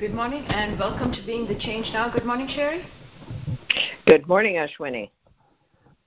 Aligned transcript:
Good 0.00 0.12
morning 0.12 0.44
and 0.48 0.76
welcome 0.76 1.12
to 1.12 1.22
Being 1.24 1.46
the 1.46 1.54
Change 1.54 1.86
Now. 1.92 2.10
Good 2.10 2.24
morning, 2.24 2.48
Sherry. 2.52 2.84
Good 4.06 4.26
morning, 4.26 4.56
Ashwini. 4.56 5.10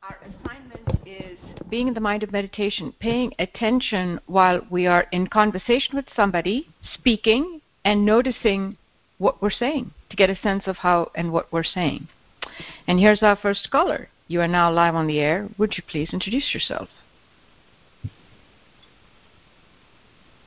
Our 0.04 0.17
assignment 0.24 1.08
is 1.08 1.37
being 1.69 1.87
in 1.87 1.93
the 1.93 2.01
mind 2.01 2.21
of 2.21 2.33
meditation, 2.33 2.93
paying 3.00 3.33
attention 3.39 4.19
while 4.25 4.59
we 4.69 4.87
are 4.87 5.08
in 5.13 5.27
conversation 5.27 5.95
with 5.95 6.05
somebody, 6.13 6.67
speaking, 6.95 7.61
and 7.85 8.05
noticing 8.05 8.75
what 9.20 9.41
we're 9.41 9.50
saying 9.50 9.91
to 10.09 10.17
get 10.17 10.29
a 10.29 10.35
sense 10.35 10.63
of 10.67 10.75
how 10.77 11.09
and 11.15 11.31
what 11.31 11.49
we're 11.54 11.63
saying. 11.63 12.09
And 12.88 12.99
here's 12.99 13.23
our 13.23 13.38
first 13.38 13.69
caller. 13.71 14.09
You 14.27 14.41
are 14.41 14.49
now 14.49 14.69
live 14.69 14.95
on 14.95 15.07
the 15.07 15.19
air. 15.19 15.47
Would 15.57 15.77
you 15.77 15.83
please 15.89 16.09
introduce 16.11 16.54
yourself? 16.54 16.89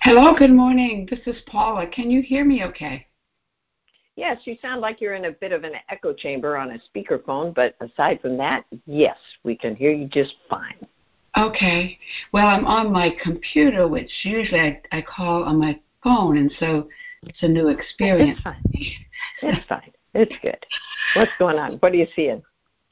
Hello, 0.03 0.35
good 0.37 0.53
morning. 0.53 1.09
This 1.09 1.21
is 1.27 1.41
Paula. 1.47 1.87
Can 1.87 2.11
you 2.11 2.21
hear 2.21 2.45
me 2.45 2.65
okay? 2.65 3.07
Yes, 4.21 4.43
you 4.45 4.59
sound 4.61 4.83
like 4.83 5.01
you're 5.01 5.15
in 5.15 5.25
a 5.25 5.31
bit 5.31 5.51
of 5.51 5.65
an 5.65 5.73
echo 5.89 6.13
chamber 6.13 6.59
on 6.59 6.73
a 6.73 6.79
speakerphone, 6.95 7.55
but 7.55 7.75
aside 7.81 8.21
from 8.21 8.37
that, 8.37 8.67
yes, 8.85 9.17
we 9.45 9.57
can 9.57 9.75
hear 9.75 9.93
you 9.93 10.07
just 10.09 10.35
fine. 10.51 10.77
Okay. 11.39 11.99
Well, 12.31 12.47
I'm 12.47 12.67
on 12.67 12.93
my 12.93 13.17
computer, 13.23 13.89
which 13.89 14.11
usually 14.23 14.61
I, 14.61 14.83
I 14.93 15.01
call 15.01 15.45
on 15.45 15.59
my 15.59 15.81
phone, 16.05 16.37
and 16.37 16.53
so 16.61 16.87
it's 17.23 17.43
a 17.43 17.49
new 17.49 17.69
experience. 17.69 18.39
It's 18.39 18.45
fine. 18.45 18.63
It's 19.41 19.67
fine. 19.67 19.93
It's 20.13 20.35
good. 20.43 20.67
What's 21.17 21.33
going 21.39 21.59
on? 21.59 21.77
What 21.79 21.93
are 21.93 21.97
you 21.97 22.07
seeing? 22.15 22.43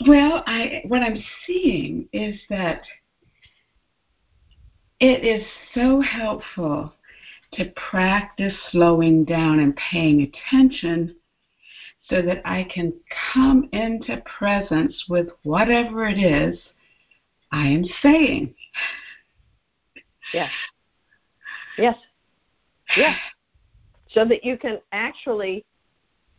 Well, 0.06 0.42
I 0.46 0.80
what 0.86 1.02
I'm 1.02 1.22
seeing 1.46 2.08
is 2.14 2.40
that 2.48 2.80
it 4.98 5.26
is 5.26 5.44
so 5.74 6.00
helpful 6.00 6.94
to 7.52 7.70
practice 7.90 8.54
slowing 8.70 9.24
down 9.24 9.58
and 9.58 9.76
paying 9.76 10.22
attention 10.22 11.14
so 12.08 12.22
that 12.22 12.40
I 12.44 12.66
can 12.72 12.92
come 13.32 13.68
into 13.72 14.22
presence 14.38 14.94
with 15.08 15.28
whatever 15.42 16.06
it 16.06 16.18
is 16.18 16.58
I 17.52 17.66
am 17.66 17.84
saying. 18.02 18.54
Yes. 20.32 20.50
Yes. 21.76 21.96
Yes. 22.96 23.16
So 24.10 24.24
that 24.24 24.44
you 24.44 24.56
can 24.56 24.80
actually, 24.92 25.64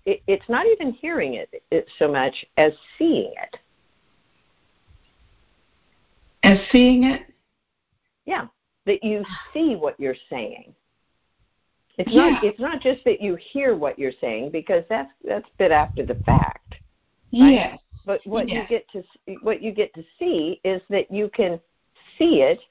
it, 0.05 0.21
it's 0.27 0.47
not 0.49 0.65
even 0.65 0.91
hearing 0.91 1.35
it, 1.35 1.63
it 1.71 1.87
so 1.97 2.11
much 2.11 2.45
as 2.57 2.73
seeing 2.97 3.33
it. 3.41 3.57
As 6.43 6.57
seeing 6.71 7.03
it? 7.03 7.21
Yeah. 8.25 8.47
That 8.85 9.03
you 9.03 9.23
see 9.53 9.75
what 9.75 9.99
you're 9.99 10.15
saying. 10.29 10.73
It's 11.99 12.11
Yeah. 12.11 12.29
not 12.29 12.43
it's 12.45 12.59
not 12.59 12.81
just 12.81 13.03
that 13.03 13.21
you 13.21 13.35
hear 13.35 13.75
what 13.75 13.99
you're 13.99 14.13
saying 14.21 14.51
because 14.51 14.85
that's 14.89 15.11
that's 15.23 15.45
a 15.45 15.57
bit 15.57 15.71
after 15.71 16.05
the 16.05 16.15
fact. 16.15 16.75
Yes. 17.29 17.77
But 18.05 18.25
what 18.25 18.47
you 18.49 18.63
get 18.67 18.89
to 18.93 19.03
what 19.41 19.61
you 19.61 19.73
get 19.73 19.93
to 19.95 20.03
see 20.17 20.61
is 20.63 20.81
that 20.89 21.11
you 21.11 21.29
can 21.29 21.59
see 22.17 22.41
it 22.41 22.61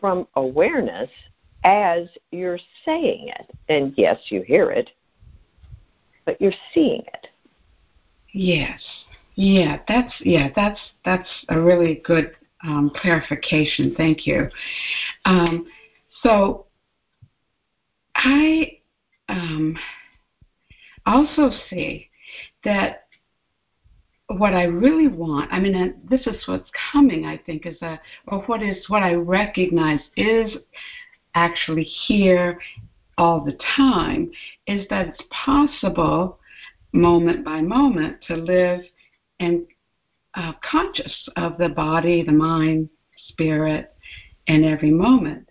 from 0.00 0.26
awareness 0.36 1.10
as 1.64 2.08
you're 2.30 2.58
saying 2.84 3.28
it. 3.28 3.54
And 3.68 3.92
yes, 3.96 4.18
you 4.30 4.40
hear 4.40 4.70
it, 4.70 4.90
but 6.24 6.40
you're 6.40 6.52
seeing 6.72 7.02
it. 7.02 7.28
Yes. 8.32 8.80
Yeah, 9.34 9.80
that's 9.86 10.14
yeah, 10.20 10.48
that's 10.56 10.80
that's 11.04 11.28
a 11.50 11.60
really 11.60 11.96
good 12.04 12.34
um, 12.64 12.90
clarification. 12.96 13.94
Thank 13.96 14.26
you. 14.26 14.48
Um, 15.26 15.66
so 16.22 16.64
I 18.18 18.78
um, 19.28 19.78
also 21.06 21.50
see 21.70 22.10
that 22.64 23.04
what 24.26 24.54
I 24.54 24.64
really 24.64 25.08
want, 25.08 25.52
I 25.52 25.60
mean, 25.60 25.74
uh, 25.74 25.88
this 26.10 26.26
is 26.26 26.36
what's 26.46 26.68
coming, 26.92 27.24
I 27.24 27.38
think, 27.38 27.64
is 27.64 27.80
a, 27.80 27.98
or 28.26 28.40
what 28.42 28.62
is 28.62 28.76
what 28.88 29.02
I 29.02 29.14
recognize 29.14 30.00
is 30.16 30.52
actually 31.34 31.84
here 31.84 32.60
all 33.16 33.40
the 33.40 33.56
time, 33.76 34.30
is 34.66 34.86
that 34.90 35.08
it's 35.08 35.22
possible, 35.30 36.40
moment 36.92 37.44
by 37.44 37.60
moment, 37.62 38.16
to 38.26 38.36
live 38.36 38.80
and 39.40 39.64
uh, 40.34 40.52
conscious 40.68 41.28
of 41.36 41.56
the 41.56 41.68
body, 41.68 42.22
the 42.22 42.32
mind, 42.32 42.88
spirit, 43.28 43.94
and 44.48 44.64
every 44.64 44.90
moment. 44.90 45.47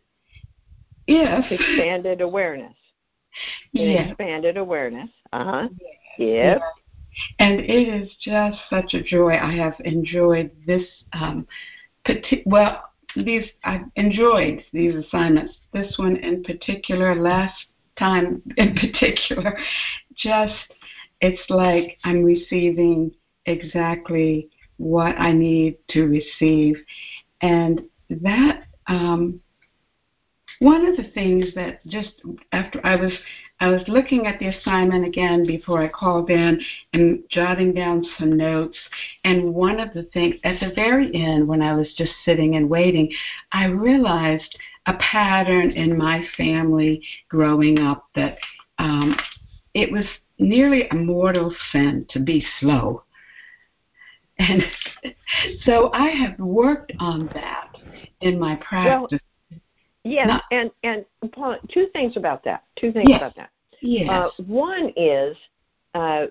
If 1.07 1.51
Expanded 1.51 2.21
awareness. 2.21 2.73
Yes, 3.71 4.09
Expanded 4.09 4.57
awareness. 4.57 5.09
Uh 5.31 5.43
huh. 5.43 5.67
yes. 6.17 6.59
Yep. 6.59 6.61
and 7.39 7.59
it 7.59 7.87
is 7.87 8.09
just 8.21 8.57
such 8.69 8.93
a 8.93 9.01
joy. 9.03 9.33
I 9.35 9.53
have 9.55 9.75
enjoyed 9.85 10.51
this. 10.65 10.83
Um, 11.13 11.47
parti- 12.05 12.43
well, 12.45 12.83
these 13.15 13.45
I've 13.63 13.85
enjoyed 13.95 14.63
these 14.73 14.95
assignments. 14.95 15.53
This 15.73 15.93
one 15.97 16.17
in 16.17 16.43
particular, 16.43 17.15
last 17.15 17.55
time 17.97 18.41
in 18.57 18.75
particular, 18.83 19.57
just 20.15 20.53
it's 21.21 21.41
like 21.49 21.97
I'm 22.03 22.23
receiving 22.23 23.11
exactly 23.45 24.49
what 24.77 25.19
I 25.19 25.31
need 25.31 25.77
to 25.91 26.03
receive, 26.05 26.75
and 27.41 27.81
that. 28.09 28.63
Um, 28.87 29.41
one 30.59 30.85
of 30.85 30.97
the 30.97 31.11
things 31.11 31.45
that 31.55 31.85
just 31.87 32.13
after 32.51 32.85
I 32.85 32.95
was 32.95 33.11
I 33.59 33.69
was 33.69 33.81
looking 33.87 34.27
at 34.27 34.39
the 34.39 34.47
assignment 34.47 35.05
again 35.05 35.45
before 35.45 35.81
I 35.81 35.87
called 35.87 36.29
in 36.29 36.61
and 36.93 37.23
jotting 37.29 37.73
down 37.73 38.05
some 38.19 38.37
notes. 38.37 38.77
And 39.23 39.53
one 39.53 39.79
of 39.79 39.93
the 39.93 40.03
things 40.13 40.35
at 40.43 40.59
the 40.59 40.73
very 40.75 41.13
end, 41.15 41.47
when 41.47 41.63
I 41.63 41.73
was 41.73 41.87
just 41.97 42.11
sitting 42.23 42.55
and 42.55 42.69
waiting, 42.69 43.11
I 43.51 43.65
realized 43.65 44.57
a 44.85 44.93
pattern 44.95 45.71
in 45.71 45.97
my 45.97 46.23
family 46.37 47.03
growing 47.29 47.79
up 47.79 48.05
that 48.15 48.37
um, 48.77 49.15
it 49.73 49.91
was 49.91 50.05
nearly 50.37 50.87
a 50.89 50.95
mortal 50.95 51.53
sin 51.71 52.05
to 52.09 52.19
be 52.19 52.45
slow. 52.59 53.03
And 54.37 54.63
so 55.63 55.91
I 55.93 56.09
have 56.09 56.37
worked 56.39 56.93
on 56.99 57.27
that 57.33 57.75
in 58.21 58.39
my 58.39 58.55
practice. 58.57 59.19
Yes, 60.07 60.27
No. 60.27 60.39
and 60.51 60.71
and 60.83 61.05
two 61.69 61.87
things 61.87 62.15
about 62.15 62.43
that. 62.45 62.63
Two 62.75 62.91
things 62.91 63.09
Yes. 63.09 63.19
about 63.19 63.35
that. 63.35 63.49
yes. 63.81 64.09
Uh, 64.09 64.29
one 64.43 64.93
is 64.95 65.35
uh, 65.93 66.27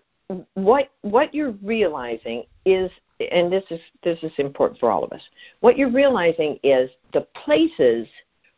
what 0.54 0.90
what 1.02 1.34
you're 1.34 1.56
realizing 1.62 2.44
is, 2.64 2.90
and 3.30 3.52
this 3.52 3.64
is 3.70 3.80
this 4.02 4.18
is 4.22 4.32
important 4.38 4.80
for 4.80 4.90
all 4.90 5.04
of 5.04 5.12
us. 5.12 5.22
What 5.60 5.76
you're 5.76 5.90
realizing 5.90 6.58
is 6.62 6.90
the 7.12 7.22
places 7.44 8.08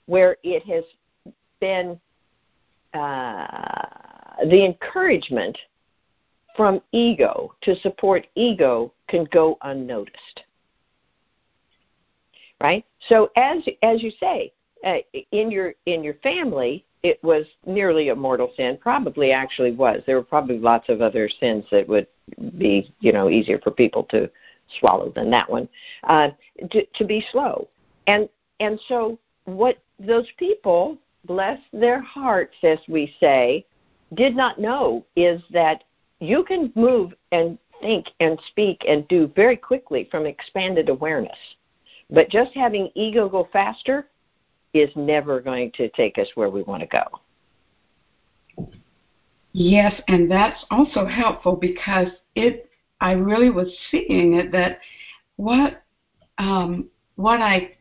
where 0.06 0.36
it 0.42 0.62
has 0.64 0.84
been 1.60 2.00
uh, 2.94 4.46
the 4.48 4.64
encouragement 4.64 5.58
from 6.56 6.80
ego 6.92 7.54
to 7.62 7.74
support 7.76 8.26
ego 8.34 8.92
can 9.08 9.24
go 9.32 9.58
unnoticed. 9.62 10.44
Right. 12.60 12.84
So 13.08 13.30
as 13.36 13.62
as 13.82 14.02
you 14.02 14.12
say, 14.18 14.52
uh, 14.84 14.98
in 15.32 15.50
your 15.50 15.74
in 15.86 16.04
your 16.04 16.14
family, 16.14 16.84
it 17.02 17.22
was 17.22 17.46
nearly 17.66 18.08
a 18.08 18.14
mortal 18.14 18.52
sin. 18.56 18.78
Probably 18.80 19.32
actually 19.32 19.72
was. 19.72 20.02
There 20.06 20.16
were 20.16 20.22
probably 20.22 20.58
lots 20.58 20.88
of 20.88 21.00
other 21.00 21.28
sins 21.28 21.64
that 21.70 21.88
would 21.88 22.06
be 22.58 22.92
you 23.00 23.12
know 23.12 23.28
easier 23.28 23.58
for 23.58 23.70
people 23.70 24.04
to 24.04 24.30
swallow 24.78 25.10
than 25.10 25.30
that 25.30 25.50
one. 25.50 25.68
Uh, 26.04 26.30
to, 26.70 26.84
to 26.84 27.04
be 27.04 27.24
slow, 27.32 27.68
and 28.06 28.28
and 28.60 28.78
so 28.88 29.18
what 29.44 29.78
those 29.98 30.28
people, 30.36 30.98
bless 31.24 31.58
their 31.72 32.00
hearts, 32.00 32.56
as 32.62 32.78
we 32.88 33.14
say, 33.18 33.64
did 34.14 34.36
not 34.36 34.60
know 34.60 35.04
is 35.16 35.42
that 35.50 35.84
you 36.20 36.44
can 36.44 36.72
move 36.74 37.12
and 37.32 37.58
think 37.81 38.08
and 38.20 38.38
speak 38.48 38.84
and 38.88 39.06
do 39.08 39.31
very 39.34 39.56
quickly 39.56 40.08
from 40.10 40.26
expanded 40.26 40.88
awareness. 40.88 41.38
But 42.10 42.31
just 42.31 42.52
having 42.54 42.90
ego 42.94 43.28
go 43.28 43.48
faster 43.52 44.06
is 44.75 44.91
never 44.97 45.41
going 45.41 45.73
to 45.73 45.88
take 45.91 46.19
us 46.19 46.29
where 46.35 46.50
we 46.50 46.62
want 46.62 46.82
to 46.82 46.88
go. 46.88 48.69
Yes, 49.53 50.00
and 50.09 50.31
that's 50.31 50.65
also 50.70 51.06
helpful 51.06 51.56
because 51.56 52.09
it 52.35 52.70
I 53.00 53.12
really 53.12 53.50
was 53.50 53.69
seeing 53.91 54.35
it 54.35 54.53
that 54.53 54.81
what 55.37 55.82
um, 56.38 56.88
what 57.17 57.41
I 57.41 57.76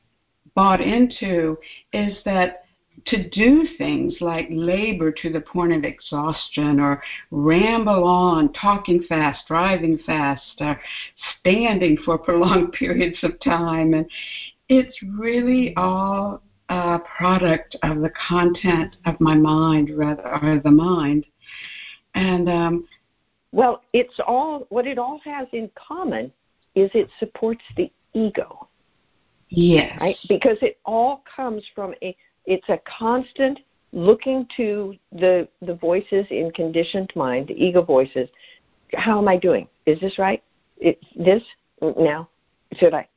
bought 0.56 0.82
into 0.82 1.58
is 1.94 2.18
that 2.26 2.64
to 3.06 3.30
do 3.30 3.68
things 3.78 4.16
like 4.22 4.48
labor 4.50 5.12
to 5.12 5.32
the 5.32 5.40
point 5.40 5.72
of 5.72 5.84
exhaustion 5.84 6.80
or 6.80 7.02
ramble 7.30 8.04
on, 8.04 8.52
talking 8.54 9.04
fast, 9.08 9.48
driving 9.48 10.00
fast, 10.00 10.42
or 10.60 10.80
standing 11.40 11.98
for 12.04 12.18
prolonged 12.18 12.74
periods 12.74 13.18
of 13.24 13.40
time. 13.40 13.94
And 13.94 14.06
it's 14.68 14.98
really 15.04 15.76
all 15.78 16.42
a 16.70 17.00
product 17.18 17.76
of 17.84 18.02
the 18.02 18.12
content 18.28 18.96
of 19.06 19.20
my 19.20 19.36
mind, 19.36 19.92
rather, 19.96 20.28
or 20.44 20.60
the 20.64 20.72
mind. 20.72 21.26
And 22.16 22.50
um, 22.50 22.88
well, 23.52 23.84
it's 23.94 24.20
all 24.26 24.66
what 24.70 24.88
it 24.88 24.98
all 24.98 25.20
has 25.24 25.48
in 25.54 25.70
common 25.76 26.32
is 26.76 26.92
it 26.94 27.10
supports 27.20 27.64
the 27.76 27.92
ego. 28.14 28.68
Yes. 29.50 29.98
Right? 30.00 30.16
Because 30.28 30.58
it 30.62 30.80
all 30.86 31.24
comes 31.34 31.64
from 31.74 31.94
a 32.02 32.16
it's 32.46 32.68
a 32.70 32.80
constant 33.00 33.60
looking 33.94 34.48
to 34.58 34.96
the 35.12 35.48
the 35.62 35.76
voices 35.76 36.26
in 36.30 36.52
conditioned 36.52 37.12
mind, 37.16 37.48
the 37.48 37.54
ego 37.54 37.82
voices. 37.82 38.30
How 38.94 39.18
am 39.20 39.28
I 39.28 39.38
doing? 39.38 39.68
Is 39.86 40.00
this 40.00 40.18
right? 40.18 40.44
It 40.78 41.00
this 41.16 41.44
now? 41.82 42.30
Should 42.74 42.94
I? 42.94 43.08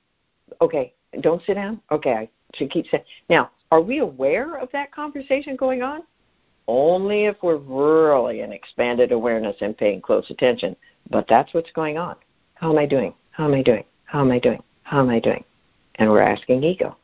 Okay, 0.60 0.94
don't 1.20 1.42
sit 1.44 1.54
down. 1.54 1.80
Okay, 1.90 2.30
I 2.52 2.56
should 2.56 2.70
keep 2.70 2.86
saying. 2.90 3.04
Now, 3.28 3.50
are 3.70 3.80
we 3.80 3.98
aware 3.98 4.56
of 4.56 4.70
that 4.72 4.92
conversation 4.92 5.56
going 5.56 5.82
on? 5.82 6.02
Only 6.66 7.24
if 7.24 7.36
we're 7.42 7.56
really 7.56 8.40
in 8.40 8.52
expanded 8.52 9.12
awareness 9.12 9.56
and 9.60 9.76
paying 9.76 10.00
close 10.00 10.30
attention. 10.30 10.76
But 11.10 11.26
that's 11.28 11.52
what's 11.54 11.72
going 11.72 11.98
on. 11.98 12.16
How 12.54 12.70
am 12.70 12.78
I 12.78 12.86
doing? 12.86 13.14
How 13.30 13.46
am 13.46 13.54
I 13.54 13.62
doing? 13.62 13.84
How 14.04 14.20
am 14.20 14.30
I 14.30 14.38
doing? 14.38 14.62
How 14.82 15.00
am 15.00 15.08
I 15.08 15.20
doing? 15.20 15.44
And 15.96 16.10
we're 16.10 16.22
asking 16.22 16.62
ego. 16.62 16.96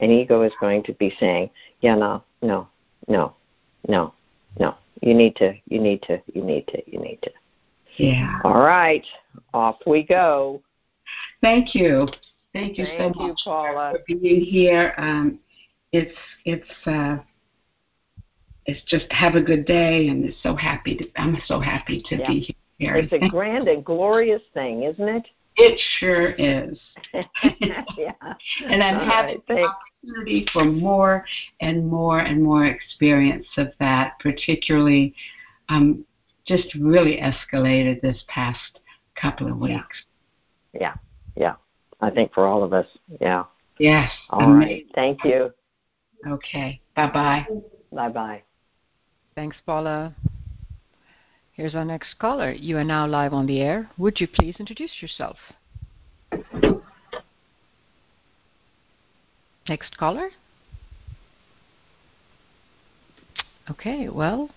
And 0.00 0.10
ego 0.10 0.42
is 0.42 0.52
going 0.60 0.82
to 0.84 0.92
be 0.94 1.14
saying, 1.20 1.50
Yeah, 1.80 1.94
no, 1.94 2.22
no, 2.42 2.68
no, 3.08 3.34
no, 3.88 4.12
no. 4.58 4.74
You 5.00 5.14
need 5.14 5.36
to, 5.36 5.54
you 5.68 5.80
need 5.80 6.02
to, 6.02 6.20
you 6.32 6.42
need 6.42 6.66
to, 6.68 6.90
you 6.90 6.98
need 6.98 7.18
to. 7.22 7.30
Yeah. 7.96 8.40
All 8.44 8.60
right. 8.60 9.04
Off 9.52 9.76
we 9.86 10.02
go. 10.02 10.62
Thank 11.40 11.74
you. 11.74 12.08
Thank 12.54 12.78
you 12.78 12.86
Thank 12.86 12.98
so 13.16 13.20
you, 13.20 13.28
much 13.28 13.40
Paula. 13.44 13.92
for 13.92 14.00
being 14.06 14.40
here. 14.40 14.94
Um, 14.96 15.40
it's 15.92 16.16
it's 16.44 16.86
uh, 16.86 17.16
it's 18.66 18.80
just 18.88 19.06
have 19.10 19.34
a 19.34 19.42
good 19.42 19.66
day, 19.66 20.06
and 20.08 20.24
it's 20.24 20.38
so 20.42 20.54
happy. 20.54 20.96
To, 20.96 21.04
I'm 21.16 21.36
so 21.46 21.58
happy 21.58 22.02
to 22.08 22.16
Yeah. 22.16 22.28
be 22.28 22.56
here. 22.78 22.94
It's 22.94 23.12
a 23.12 23.28
grand 23.28 23.66
and 23.68 23.84
glorious 23.84 24.42
thing, 24.54 24.84
isn't 24.84 25.08
it? 25.08 25.26
It 25.56 25.78
sure 25.98 26.30
is. 26.30 26.78
yeah. 27.98 28.12
And 28.66 28.82
I'm 28.82 28.98
All 28.98 29.04
having 29.04 29.36
right, 29.36 29.46
the 29.48 29.68
opportunity 30.08 30.46
for 30.52 30.64
more 30.64 31.24
and 31.60 31.88
more 31.88 32.20
and 32.20 32.42
more 32.42 32.66
experience 32.66 33.46
of 33.56 33.68
that, 33.80 34.18
particularly 34.20 35.14
um, 35.68 36.04
just 36.46 36.72
really 36.74 37.20
escalated 37.20 38.00
this 38.00 38.22
past 38.28 38.80
couple 39.16 39.50
of 39.50 39.58
Yeah. 39.58 39.76
weeks. 39.76 39.96
Yeah. 40.72 40.94
Yeah. 41.36 41.54
I 42.00 42.10
think 42.10 42.32
for 42.32 42.46
all 42.46 42.62
of 42.62 42.72
us. 42.72 42.86
Yeah. 43.20 43.44
Yes. 43.78 44.10
All 44.30 44.42
amazing. 44.42 44.58
right. 44.58 44.86
Thank 44.94 45.24
you. 45.24 45.52
Okay. 46.26 46.80
Bye 46.96 47.10
bye. 47.10 47.46
Bye 47.92 48.08
bye. 48.08 48.42
Thanks, 49.34 49.56
Paula. 49.66 50.14
Here's 51.52 51.74
our 51.74 51.84
next 51.84 52.18
caller. 52.18 52.52
You 52.52 52.78
are 52.78 52.84
now 52.84 53.06
live 53.06 53.32
on 53.32 53.46
the 53.46 53.60
air. 53.60 53.90
Would 53.96 54.20
you 54.20 54.26
please 54.26 54.56
introduce 54.58 55.00
yourself? 55.00 55.36
Next 59.68 59.96
caller. 59.96 60.30
Okay, 63.70 64.08
well. 64.08 64.50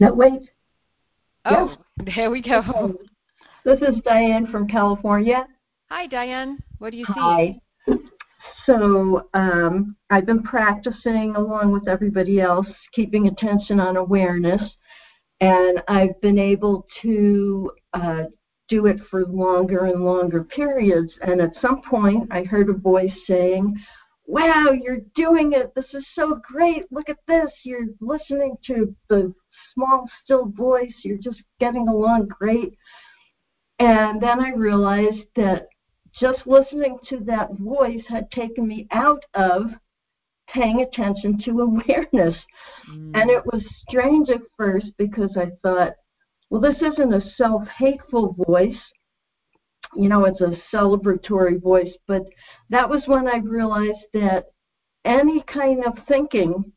No, 0.00 0.12
wait. 0.12 0.50
Oh, 1.44 1.76
there 2.16 2.30
we 2.30 2.42
go. 2.42 2.62
Okay. 2.74 2.98
This 3.64 3.80
is 3.82 4.02
Diane 4.02 4.46
from 4.46 4.66
California. 4.66 5.46
Hi, 5.90 6.06
Diane. 6.06 6.58
What 6.78 6.90
do 6.90 6.98
you 6.98 7.06
see? 7.06 7.12
Hi. 7.16 7.60
So 8.66 9.28
um, 9.32 9.96
I've 10.10 10.26
been 10.26 10.42
practicing 10.42 11.34
along 11.34 11.72
with 11.72 11.88
everybody 11.88 12.42
else, 12.42 12.66
keeping 12.92 13.28
attention 13.28 13.80
on 13.80 13.96
awareness, 13.96 14.60
and 15.40 15.82
I've 15.88 16.20
been 16.20 16.38
able 16.38 16.86
to 17.00 17.70
uh, 17.94 18.24
do 18.68 18.84
it 18.84 18.98
for 19.10 19.24
longer 19.24 19.86
and 19.86 20.04
longer 20.04 20.44
periods. 20.44 21.10
And 21.22 21.40
at 21.40 21.52
some 21.62 21.80
point, 21.80 22.28
I 22.30 22.42
heard 22.42 22.68
a 22.68 22.74
voice 22.74 23.14
saying, 23.26 23.74
Wow, 24.26 24.72
you're 24.72 25.00
doing 25.16 25.54
it. 25.54 25.72
This 25.74 25.86
is 25.94 26.04
so 26.14 26.38
great. 26.42 26.84
Look 26.90 27.08
at 27.08 27.16
this. 27.26 27.50
You're 27.62 27.86
listening 28.02 28.56
to 28.66 28.94
the 29.08 29.32
small, 29.72 30.06
still 30.22 30.52
voice. 30.54 30.92
You're 31.02 31.16
just 31.16 31.42
getting 31.58 31.88
along 31.88 32.26
great. 32.26 32.76
And 33.78 34.20
then 34.20 34.40
I 34.44 34.50
realized 34.50 35.24
that 35.36 35.68
just 36.20 36.46
listening 36.46 36.98
to 37.08 37.18
that 37.20 37.52
voice 37.58 38.02
had 38.08 38.30
taken 38.30 38.66
me 38.66 38.86
out 38.92 39.24
of 39.34 39.70
paying 40.48 40.82
attention 40.82 41.38
to 41.44 41.60
awareness. 41.60 42.36
Mm. 42.90 43.12
And 43.14 43.30
it 43.30 43.44
was 43.46 43.62
strange 43.88 44.30
at 44.30 44.40
first 44.56 44.86
because 44.98 45.36
I 45.36 45.50
thought, 45.62 45.94
well, 46.50 46.60
this 46.60 46.80
isn't 46.80 47.12
a 47.12 47.30
self 47.36 47.66
hateful 47.68 48.34
voice. 48.46 48.78
You 49.94 50.08
know, 50.08 50.24
it's 50.24 50.40
a 50.40 50.56
celebratory 50.72 51.60
voice. 51.60 51.92
But 52.06 52.22
that 52.70 52.88
was 52.88 53.02
when 53.06 53.26
I 53.28 53.38
realized 53.38 54.04
that 54.14 54.46
any 55.04 55.42
kind 55.42 55.84
of 55.84 55.94
thinking 56.06 56.72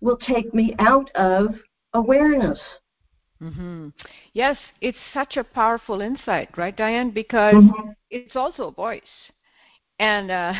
will 0.00 0.16
take 0.16 0.52
me 0.54 0.74
out 0.78 1.10
of 1.14 1.54
awareness. 1.94 2.58
hmm 3.38 3.88
Yes, 4.32 4.56
it's 4.80 4.98
such 5.12 5.36
a 5.36 5.44
powerful 5.44 6.00
insight, 6.00 6.48
right, 6.56 6.76
Diane? 6.76 7.10
Because 7.10 7.54
Mhm. 7.54 7.95
It's 8.10 8.36
also 8.36 8.68
a 8.68 8.72
voice, 8.72 9.02
and 9.98 10.30
uh, 10.30 10.54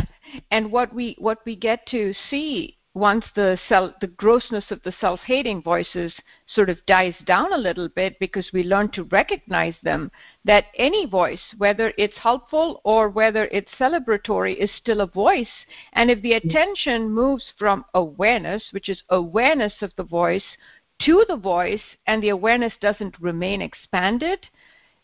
and 0.50 0.70
what 0.70 0.94
we 0.94 1.16
what 1.18 1.38
we 1.44 1.56
get 1.56 1.86
to 1.88 2.12
see 2.30 2.76
once 2.96 3.26
the 3.34 3.58
self 3.68 3.92
the 4.00 4.06
grossness 4.06 4.64
of 4.70 4.82
the 4.82 4.94
self-hating 5.00 5.60
voices 5.60 6.14
sort 6.46 6.70
of 6.70 6.78
dies 6.86 7.14
down 7.26 7.52
a 7.52 7.58
little 7.58 7.90
bit 7.90 8.18
because 8.18 8.48
we 8.54 8.62
learn 8.62 8.90
to 8.90 9.04
recognize 9.04 9.74
them 9.82 10.10
that 10.46 10.64
any 10.76 11.04
voice 11.04 11.42
whether 11.58 11.92
it's 11.98 12.16
helpful 12.16 12.80
or 12.84 13.10
whether 13.10 13.44
it's 13.52 13.70
celebratory 13.78 14.56
is 14.56 14.70
still 14.78 15.02
a 15.02 15.06
voice. 15.06 15.46
And 15.92 16.10
if 16.10 16.22
the 16.22 16.32
attention 16.32 17.10
moves 17.10 17.44
from 17.58 17.84
awareness 17.92 18.64
which 18.70 18.88
is 18.88 19.02
awareness 19.10 19.74
of 19.82 19.92
the 19.96 20.04
voice 20.04 20.56
to 21.02 21.22
the 21.28 21.36
voice 21.36 21.86
and 22.06 22.22
the 22.22 22.30
awareness 22.30 22.72
doesn't 22.80 23.20
remain 23.20 23.60
expanded 23.60 24.38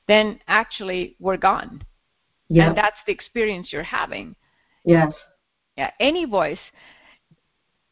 then 0.09 0.41
actually 0.49 1.15
we're 1.21 1.37
gone 1.37 1.85
Yeah. 2.53 2.69
and 2.69 2.77
that's 2.77 2.97
the 3.07 3.13
experience 3.13 3.73
you're 3.73 3.83
having 3.83 4.37
yes. 4.85 5.13
yeah 5.77 5.91
any 6.01 6.25
voice 6.25 6.65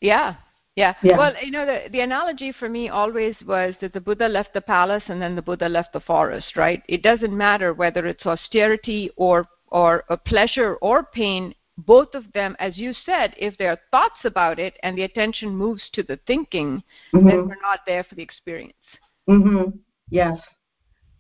yeah 0.01 0.37
yeah. 0.77 0.95
Yeah. 1.03 1.19
Well, 1.19 1.35
you 1.43 1.51
know, 1.51 1.67
the, 1.67 1.91
the 1.91 2.01
analogy 2.01 2.53
for 2.53 2.69
me 2.69 2.89
always 2.89 3.37
was 3.47 3.75
that 3.81 3.93
the 3.93 4.01
Buddha 4.01 4.27
left 4.29 4.55
the 4.55 4.61
palace 4.61 5.03
and 5.09 5.21
then 5.21 5.35
the 5.37 5.43
Buddha 5.43 5.69
left 5.69 5.93
the 5.93 6.01
forest, 6.01 6.57
right? 6.57 6.83
It 6.89 7.03
doesn't 7.03 7.37
matter 7.37 7.75
whether 7.75 8.07
it's 8.07 8.25
austerity 8.25 9.11
or 9.17 9.47
or 9.67 10.05
a 10.09 10.17
pleasure 10.17 10.77
or 10.77 11.03
pain. 11.03 11.55
Both 11.77 12.15
of 12.15 12.25
them, 12.33 12.57
as 12.59 12.77
you 12.77 12.93
said, 13.07 13.35
if 13.39 13.57
there 13.59 13.71
are 13.71 13.79
thoughts 13.91 14.25
about 14.25 14.59
it 14.59 14.75
and 14.83 14.97
the 14.97 15.03
attention 15.03 15.51
moves 15.51 15.83
to 15.93 16.03
the 16.03 16.19
thinking, 16.27 16.83
then 17.13 17.23
Mhm. 17.23 17.49
we're 17.49 17.69
not 17.71 17.81
there 17.87 18.05
for 18.05 18.15
the 18.15 18.23
experience. 18.23 18.85
Mm-hmm. 19.29 19.77
Yes. 20.11 20.39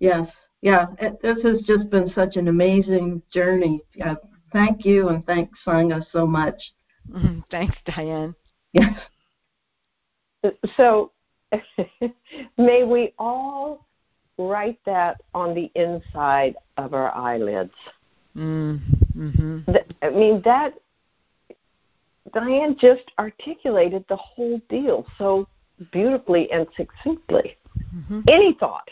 Yes. 0.01 0.29
Yeah. 0.63 0.87
It, 0.99 1.21
this 1.23 1.39
has 1.43 1.61
just 1.63 1.91
been 1.91 2.11
such 2.15 2.37
an 2.37 2.49
amazing 2.49 3.23
journey. 3.33 3.81
Uh, 4.05 4.17
thank 4.53 4.85
you 4.85 5.09
and 5.09 5.25
thanks 5.27 5.59
Sangha 5.67 6.05
so 6.13 6.27
much. 6.27 6.61
Mhm. 7.11 7.43
Thanks, 7.51 7.77
Diane. 7.85 8.35
Yes. 8.73 8.99
So 10.79 11.13
may 12.57 12.85
we 12.85 13.13
all 13.19 13.87
write 14.39 14.79
that 14.87 15.21
on 15.35 15.55
the 15.55 15.71
inside 15.75 16.57
of 16.79 16.95
our 16.95 17.15
eyelids. 17.15 17.75
Mm-hmm. 18.35 19.59
I 20.01 20.09
mean, 20.09 20.41
that 20.47 20.75
Diane 22.33 22.77
just 22.81 23.03
articulated 23.19 24.05
the 24.09 24.17
whole 24.17 24.61
deal 24.69 25.05
so 25.19 25.47
beautifully 25.93 26.51
and 26.53 26.67
succinctly. 26.77 27.57
Mm-hmm. 27.95 28.21
Any 28.29 28.55
thought 28.59 28.89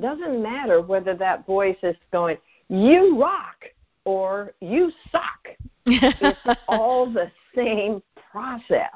doesn't 0.00 0.42
matter 0.42 0.80
whether 0.80 1.14
that 1.14 1.46
voice 1.46 1.76
is 1.82 1.96
going, 2.12 2.38
"You 2.68 3.20
rock" 3.20 3.64
or 4.04 4.52
"You 4.60 4.92
suck." 5.10 5.48
It's 5.86 6.60
all 6.68 7.10
the 7.10 7.30
same 7.54 8.02
process. 8.30 8.90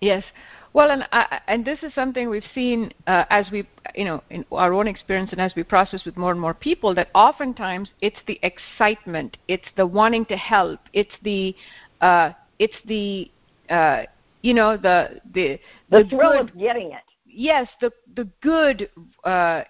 Yes. 0.00 0.24
Well, 0.72 0.90
and 0.92 1.06
I, 1.10 1.40
and 1.48 1.64
this 1.64 1.80
is 1.82 1.92
something 1.94 2.30
we've 2.30 2.42
seen 2.54 2.92
uh, 3.08 3.24
as 3.30 3.46
we, 3.50 3.66
you 3.96 4.04
know, 4.04 4.22
in 4.30 4.44
our 4.52 4.72
own 4.72 4.86
experience 4.86 5.32
and 5.32 5.40
as 5.40 5.52
we 5.56 5.64
process 5.64 6.04
with 6.04 6.16
more 6.16 6.30
and 6.30 6.40
more 6.40 6.54
people 6.54 6.94
that 6.94 7.08
oftentimes 7.14 7.90
it's 8.00 8.18
the 8.28 8.38
excitement, 8.42 9.36
it's 9.48 9.66
the 9.76 9.84
wanting 9.84 10.24
to 10.26 10.36
help, 10.36 10.78
it's 10.92 11.10
the, 11.24 11.56
uh, 12.00 12.30
it's 12.60 12.76
the, 12.86 13.30
uh, 13.68 14.02
you 14.42 14.54
know, 14.54 14.76
the 14.76 15.20
the 15.34 15.58
The, 15.90 16.04
thrill 16.08 16.32
good, 16.32 16.50
of 16.50 16.58
getting 16.58 16.92
it. 16.92 17.02
Yes, 17.32 17.68
the 17.80 17.92
the 18.14 18.28
good, 18.42 18.90
uh, 19.24 19.62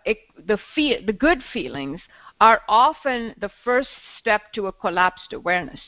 the 0.46 0.58
the 0.76 1.12
good 1.12 1.42
feelings 1.52 2.00
are 2.40 2.62
often 2.68 3.34
the 3.38 3.50
first 3.64 3.90
step 4.18 4.52
to 4.54 4.66
a 4.66 4.72
collapsed 4.72 5.32
awareness 5.32 5.80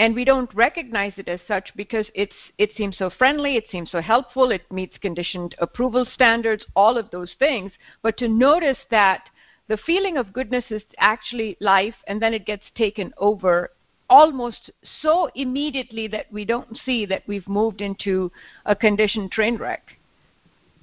and 0.00 0.14
we 0.14 0.24
don't 0.24 0.52
recognize 0.54 1.12
it 1.18 1.28
as 1.28 1.40
such 1.46 1.70
because 1.76 2.06
it's 2.14 2.34
it 2.56 2.74
seems 2.74 2.96
so 2.96 3.10
friendly, 3.10 3.56
it 3.56 3.66
seems 3.70 3.90
so 3.90 4.00
helpful, 4.00 4.50
it 4.50 4.62
meets 4.72 4.96
conditioned 4.96 5.54
approval 5.58 6.06
standards, 6.14 6.64
all 6.74 6.96
of 6.96 7.10
those 7.10 7.34
things. 7.38 7.70
But 8.00 8.16
to 8.16 8.26
notice 8.26 8.78
that 8.90 9.28
the 9.68 9.76
feeling 9.76 10.16
of 10.16 10.32
goodness 10.32 10.64
is 10.70 10.82
actually 10.96 11.58
life, 11.60 11.94
and 12.06 12.20
then 12.20 12.32
it 12.32 12.46
gets 12.46 12.64
taken 12.74 13.12
over 13.18 13.72
almost 14.08 14.70
so 15.02 15.28
immediately 15.34 16.08
that 16.08 16.32
we 16.32 16.46
don't 16.46 16.78
see 16.86 17.04
that 17.04 17.22
we've 17.26 17.46
moved 17.46 17.82
into 17.82 18.32
a 18.64 18.74
conditioned 18.74 19.30
train 19.30 19.58
wreck. 19.58 19.99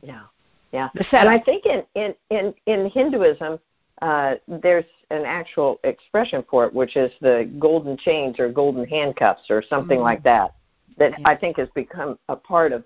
Yeah, 0.02 0.24
yeah. 0.72 0.90
And 1.12 1.30
I 1.30 1.40
think 1.40 1.66
in 1.66 1.84
in 1.96 2.14
in, 2.30 2.54
in 2.66 2.90
Hinduism, 2.90 3.60
uh, 4.02 4.36
there's 4.48 4.86
an 5.10 5.24
actual 5.26 5.80
expression 5.84 6.44
for 6.50 6.66
it, 6.66 6.74
which 6.74 6.96
is 6.96 7.12
the 7.22 7.50
golden 7.60 7.98
chains 7.98 8.40
or 8.40 8.50
golden 8.50 8.86
handcuffs 8.86 9.50
or 9.50 9.64
something 9.68 9.98
mm-hmm. 9.98 10.04
like 10.04 10.24
that. 10.24 10.54
That 10.98 11.14
yeah. 11.20 11.30
I 11.30 11.36
think 11.36 11.58
has 11.58 11.70
become 11.76 12.18
a 12.30 12.36
part 12.36 12.72
of 12.72 12.84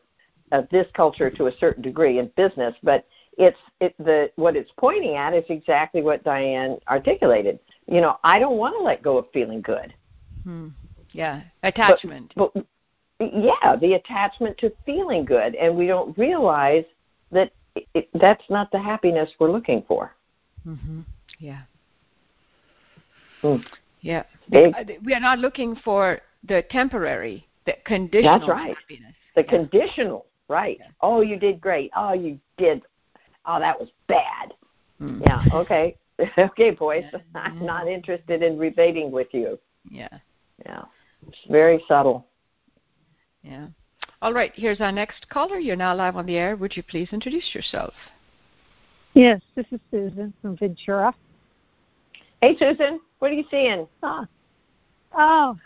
of 0.52 0.68
this 0.70 0.88
culture 0.94 1.30
to 1.30 1.48
a 1.48 1.58
certain 1.60 1.82
degree 1.82 2.20
in 2.20 2.30
business, 2.36 2.76
but 2.84 3.06
it's 3.38 3.58
it, 3.80 3.96
the 3.98 4.32
what 4.36 4.56
it's 4.56 4.72
pointing 4.78 5.16
at 5.16 5.34
is 5.34 5.46
exactly 5.50 6.02
what 6.02 6.24
Diane 6.24 6.78
articulated. 6.88 7.60
You 7.88 8.02
know, 8.02 8.18
I 8.24 8.40
don't 8.40 8.58
want 8.58 8.76
to 8.78 8.84
let 8.84 9.02
go 9.02 9.18
of 9.18 9.26
feeling 9.34 9.62
good. 9.62 9.94
Hmm. 10.44 10.70
Yeah, 11.14 11.42
attachment. 11.64 12.34
But, 12.36 12.54
but, 12.54 12.66
yeah, 13.20 13.76
the 13.76 13.94
attachment 13.94 14.58
to 14.60 14.72
feeling 14.86 15.26
good, 15.26 15.56
and 15.56 15.76
we 15.76 15.88
don't 15.88 16.18
realize 16.18 16.86
that 17.32 17.52
it, 17.76 18.10
that's 18.14 18.44
not 18.50 18.72
the 18.72 18.80
happiness 18.80 19.30
we're 19.40 19.52
looking 19.52 19.84
for. 19.88 20.14
Mm-hmm. 20.68 21.02
Yeah. 21.40 21.62
Mm. 23.44 23.64
Yeah. 24.02 24.24
Big. 24.50 24.74
We 25.04 25.14
are 25.14 25.20
not 25.20 25.40
looking 25.40 25.76
for 25.84 26.20
the 26.48 26.64
temporary, 26.70 27.48
the 27.66 27.74
conditional 27.86 28.40
That's 28.40 28.50
right. 28.50 28.76
happiness. 28.78 29.14
The 29.36 29.44
yeah. 29.44 29.50
conditional, 29.50 30.26
right. 30.48 30.78
Yeah. 30.80 30.88
Oh, 31.02 31.22
you 31.22 31.38
did 31.38 31.62
great. 31.62 31.92
Oh, 31.96 32.14
you 32.14 32.40
did. 32.58 32.82
Oh, 33.46 33.60
that 33.60 33.80
was 33.80 33.90
bad. 34.08 34.54
Mm. 35.02 35.22
Yeah, 35.22 35.44
okay. 35.54 35.98
okay, 36.38 36.72
boys. 36.72 37.04
Yeah. 37.12 37.20
I'm 37.36 37.66
not 37.66 37.88
interested 37.88 38.44
in 38.44 38.58
rebating 38.58 39.12
with 39.12 39.28
you. 39.32 39.58
Yeah. 39.90 40.10
Yeah. 40.66 40.84
It's 41.28 41.38
very 41.50 41.84
subtle. 41.88 42.28
Yeah. 43.44 43.68
All 44.22 44.34
right, 44.34 44.52
here's 44.54 44.80
our 44.82 44.92
next 44.92 45.28
caller. 45.30 45.58
You're 45.58 45.76
now 45.76 45.96
live 45.96 46.16
on 46.16 46.28
the 46.28 46.38
air. 46.38 46.56
Would 46.56 46.78
you 46.78 46.84
please 46.84 47.10
introduce 47.12 47.56
yourself? 47.56 47.94
Yes, 49.14 49.42
this 49.56 49.66
is 49.72 49.80
Susan 49.90 50.32
from 50.42 50.56
Ventura. 50.58 51.14
Hey, 52.42 52.56
Susan, 52.58 53.00
what 53.18 53.32
are 53.32 53.34
you 53.34 53.46
seeing? 53.50 53.88
Oh, 54.04 54.26
oh 55.18 55.58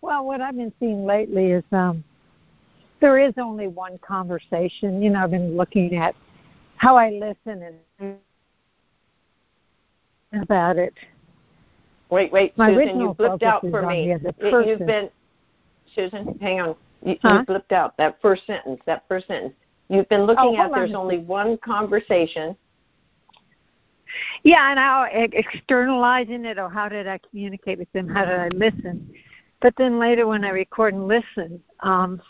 well, 0.00 0.24
what 0.24 0.40
I've 0.40 0.56
been 0.56 0.72
seeing 0.78 1.04
lately 1.04 1.50
is 1.50 1.64
um, 1.72 2.04
there 3.00 3.18
is 3.18 3.34
only 3.36 3.66
one 3.66 3.98
conversation. 3.98 5.02
You 5.02 5.10
know, 5.10 5.24
I've 5.24 5.32
been 5.32 5.56
looking 5.56 5.96
at 5.96 6.14
how 6.76 6.96
I 6.96 7.10
listen 7.10 7.76
and 7.98 8.18
about 10.40 10.76
it. 10.76 10.94
Wait, 12.10 12.30
wait, 12.30 12.56
My 12.56 12.72
Susan, 12.72 13.00
you 13.00 13.16
blipped 13.18 13.42
out 13.42 13.62
for 13.62 13.84
me. 13.84 14.14
You've 14.40 14.78
been, 14.78 15.10
Susan, 15.94 16.38
hang 16.40 16.60
on. 16.60 16.76
You, 17.04 17.16
huh? 17.22 17.44
you 17.48 17.54
blipped 17.54 17.72
out 17.72 17.96
that 17.98 18.20
first 18.20 18.46
sentence. 18.46 18.80
That 18.86 19.04
first 19.08 19.26
sentence. 19.26 19.54
You've 19.88 20.08
been 20.08 20.22
looking 20.22 20.56
oh, 20.56 20.56
at 20.56 20.72
there's 20.72 20.94
only 20.94 21.18
one 21.18 21.58
conversation. 21.58 22.56
Yeah, 24.42 24.70
and 24.70 24.78
how 24.78 25.06
externalizing 25.10 26.44
it, 26.44 26.58
or 26.58 26.68
how 26.68 26.88
did 26.88 27.06
I 27.06 27.18
communicate 27.30 27.78
with 27.78 27.92
them? 27.92 28.08
How 28.08 28.24
did 28.24 28.38
I 28.38 28.48
listen? 28.48 29.12
But 29.60 29.74
then 29.76 29.98
later, 29.98 30.26
when 30.26 30.44
I 30.44 30.50
record 30.50 30.94
and 30.94 31.08
listen, 31.08 31.62
um, 31.80 32.20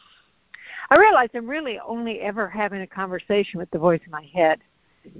I 0.90 0.96
realize 0.96 1.28
I'm 1.34 1.48
really 1.48 1.78
only 1.86 2.20
ever 2.20 2.48
having 2.48 2.82
a 2.82 2.86
conversation 2.86 3.58
with 3.58 3.70
the 3.70 3.78
voice 3.78 4.00
in 4.04 4.10
my 4.10 4.28
head. 4.32 4.60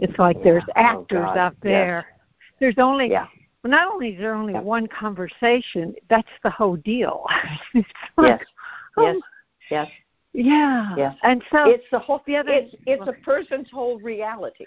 It's 0.00 0.18
like 0.18 0.36
yeah. 0.38 0.44
there's 0.44 0.64
oh, 0.68 0.72
actors 0.76 1.28
oh, 1.28 1.38
out 1.38 1.56
there. 1.62 2.06
Yes. 2.08 2.48
There's 2.60 2.78
only 2.78 3.10
yeah. 3.10 3.26
well, 3.62 3.70
not 3.70 3.92
only 3.92 4.10
is 4.10 4.18
there 4.18 4.34
only 4.34 4.54
yeah. 4.54 4.60
one 4.60 4.86
conversation, 4.86 5.94
that's 6.08 6.28
the 6.42 6.50
whole 6.50 6.76
deal. 6.76 7.26
like, 7.74 7.84
yes. 8.40 8.44
Oh, 8.96 9.02
yes. 9.02 9.16
Yes. 9.70 9.88
Yeah. 10.32 10.94
Yes. 10.96 11.16
And 11.22 11.42
so 11.50 11.68
it's 11.68 11.84
the 11.90 11.98
whole. 11.98 12.22
The 12.26 12.36
other, 12.36 12.52
it's 12.52 12.74
it's 12.86 13.06
a 13.06 13.12
person's 13.24 13.70
whole 13.70 13.98
reality, 14.00 14.66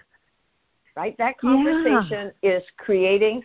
right? 0.95 1.17
That 1.17 1.37
conversation 1.39 2.31
yeah. 2.41 2.57
is 2.57 2.63
creating, 2.77 3.43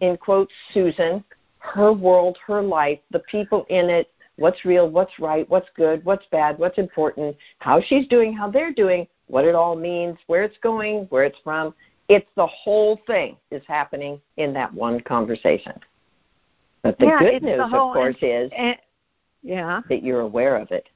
in 0.00 0.16
quotes, 0.16 0.52
Susan, 0.72 1.22
her 1.58 1.92
world, 1.92 2.38
her 2.46 2.62
life, 2.62 2.98
the 3.10 3.18
people 3.20 3.66
in 3.68 3.90
it, 3.90 4.10
what's 4.36 4.64
real, 4.64 4.88
what's 4.88 5.18
right, 5.18 5.48
what's 5.50 5.68
good, 5.76 6.04
what's 6.04 6.24
bad, 6.30 6.58
what's 6.58 6.78
important, 6.78 7.36
how 7.58 7.80
she's 7.80 8.06
doing, 8.08 8.32
how 8.32 8.50
they're 8.50 8.72
doing, 8.72 9.06
what 9.26 9.44
it 9.44 9.54
all 9.54 9.76
means, 9.76 10.16
where 10.28 10.42
it's 10.42 10.58
going, 10.62 11.06
where 11.10 11.24
it's 11.24 11.38
from. 11.42 11.74
It's 12.08 12.28
the 12.36 12.46
whole 12.46 13.00
thing 13.06 13.36
is 13.50 13.62
happening 13.66 14.20
in 14.36 14.52
that 14.52 14.72
one 14.72 15.00
conversation. 15.00 15.72
But 16.82 16.98
the 16.98 17.06
yeah, 17.06 17.18
good 17.18 17.42
news, 17.42 17.60
of 17.60 17.70
course, 17.70 18.16
and, 18.22 18.30
is 18.30 18.50
and, 18.56 18.78
yeah. 19.42 19.80
that 19.88 20.04
you're 20.04 20.20
aware 20.20 20.56
of 20.56 20.70
it. 20.70 20.88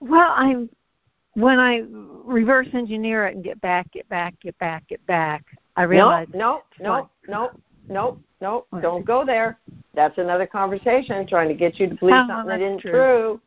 Well, 0.00 0.32
I'm 0.36 0.68
when 1.34 1.60
I 1.60 1.84
reverse 2.24 2.66
engineer 2.74 3.26
it 3.26 3.36
and 3.36 3.44
get 3.44 3.60
back, 3.60 3.92
get 3.92 4.08
back, 4.08 4.38
get 4.40 4.58
back, 4.58 4.88
get 4.88 5.04
back, 5.06 5.44
I 5.76 5.82
realize 5.82 6.26
no, 6.34 6.62
no, 6.80 7.08
no, 7.28 7.50
no, 7.88 8.18
no, 8.40 8.66
no, 8.72 8.80
don't 8.80 9.04
go 9.04 9.24
there. 9.24 9.58
That's 9.94 10.18
another 10.18 10.46
conversation 10.46 11.26
trying 11.26 11.48
to 11.48 11.54
get 11.54 11.78
you 11.78 11.88
to 11.88 11.94
believe 11.94 12.16
oh, 12.16 12.26
something 12.26 12.48
that 12.48 12.60
isn't 12.60 12.80
true. 12.80 12.90
true. 12.90 13.40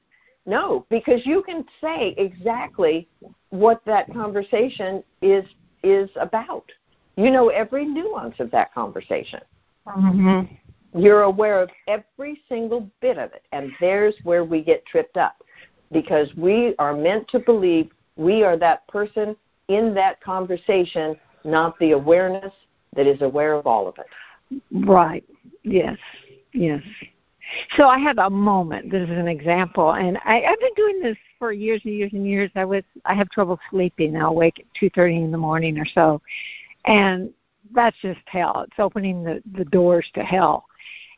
No, 0.46 0.86
because 0.90 1.26
you 1.26 1.44
can 1.44 1.66
say 1.82 2.16
exactly 2.18 3.08
what 3.50 3.82
that 3.86 4.12
conversation 4.14 5.04
is 5.22 5.46
is 5.84 6.10
about. 6.16 6.72
You 7.18 7.30
know 7.30 7.50
every 7.50 7.86
nuance 7.86 8.36
of 8.40 8.50
that 8.52 8.74
conversation. 8.74 9.42
Mm-hmm. 9.86 11.00
You're 11.00 11.24
aware 11.24 11.62
of 11.62 11.70
every 11.88 12.42
single 12.48 12.90
bit 13.02 13.18
of 13.18 13.34
it, 13.34 13.44
and 13.52 13.72
there's 13.80 14.16
where 14.24 14.46
we 14.46 14.64
get 14.64 14.86
tripped 14.86 15.18
up 15.18 15.44
because 15.92 16.34
we 16.36 16.76
are 16.80 16.96
meant 16.96 17.28
to 17.30 17.40
believe 17.40 17.92
we 18.16 18.44
are 18.44 18.58
that 18.58 18.88
person 18.88 19.36
in 19.68 19.94
that 19.94 20.22
conversation, 20.22 21.16
not 21.44 21.78
the 21.80 21.92
awareness 21.92 22.54
that 22.96 23.08
is 23.08 23.22
aware 23.22 23.54
of 23.54 23.66
all 23.66 23.88
of 23.88 23.96
it. 23.98 24.62
Right. 24.86 25.24
Yes. 25.64 25.98
Yes. 26.54 26.84
So 27.76 27.88
I 27.88 27.98
have 28.00 28.18
a 28.18 28.30
moment. 28.30 28.92
This 28.92 29.10
is 29.10 29.18
an 29.18 29.28
example, 29.28 29.94
and 29.94 30.18
I, 30.24 30.44
I've 30.44 30.60
been 30.60 30.74
doing 30.76 31.02
this 31.02 31.18
for 31.40 31.52
years 31.52 31.82
and 31.84 31.94
years 31.94 32.12
and 32.14 32.26
years. 32.26 32.52
I 32.56 32.66
was 32.66 32.84
I 33.06 33.14
have 33.14 33.30
trouble 33.30 33.60
sleeping. 33.70 34.16
I'll 34.16 34.36
wake 34.36 34.60
at 34.60 34.66
two 34.80 34.90
thirty 34.92 35.18
in 35.18 35.32
the 35.32 35.38
morning 35.38 35.78
or 35.78 35.86
so, 35.86 36.22
and 36.86 37.30
that's 37.74 37.98
just 38.02 38.20
hell. 38.26 38.66
It's 38.68 38.80
opening 38.80 39.24
the 39.24 39.42
the 39.58 39.66
doors 39.66 40.08
to 40.14 40.24
hell. 40.24 40.66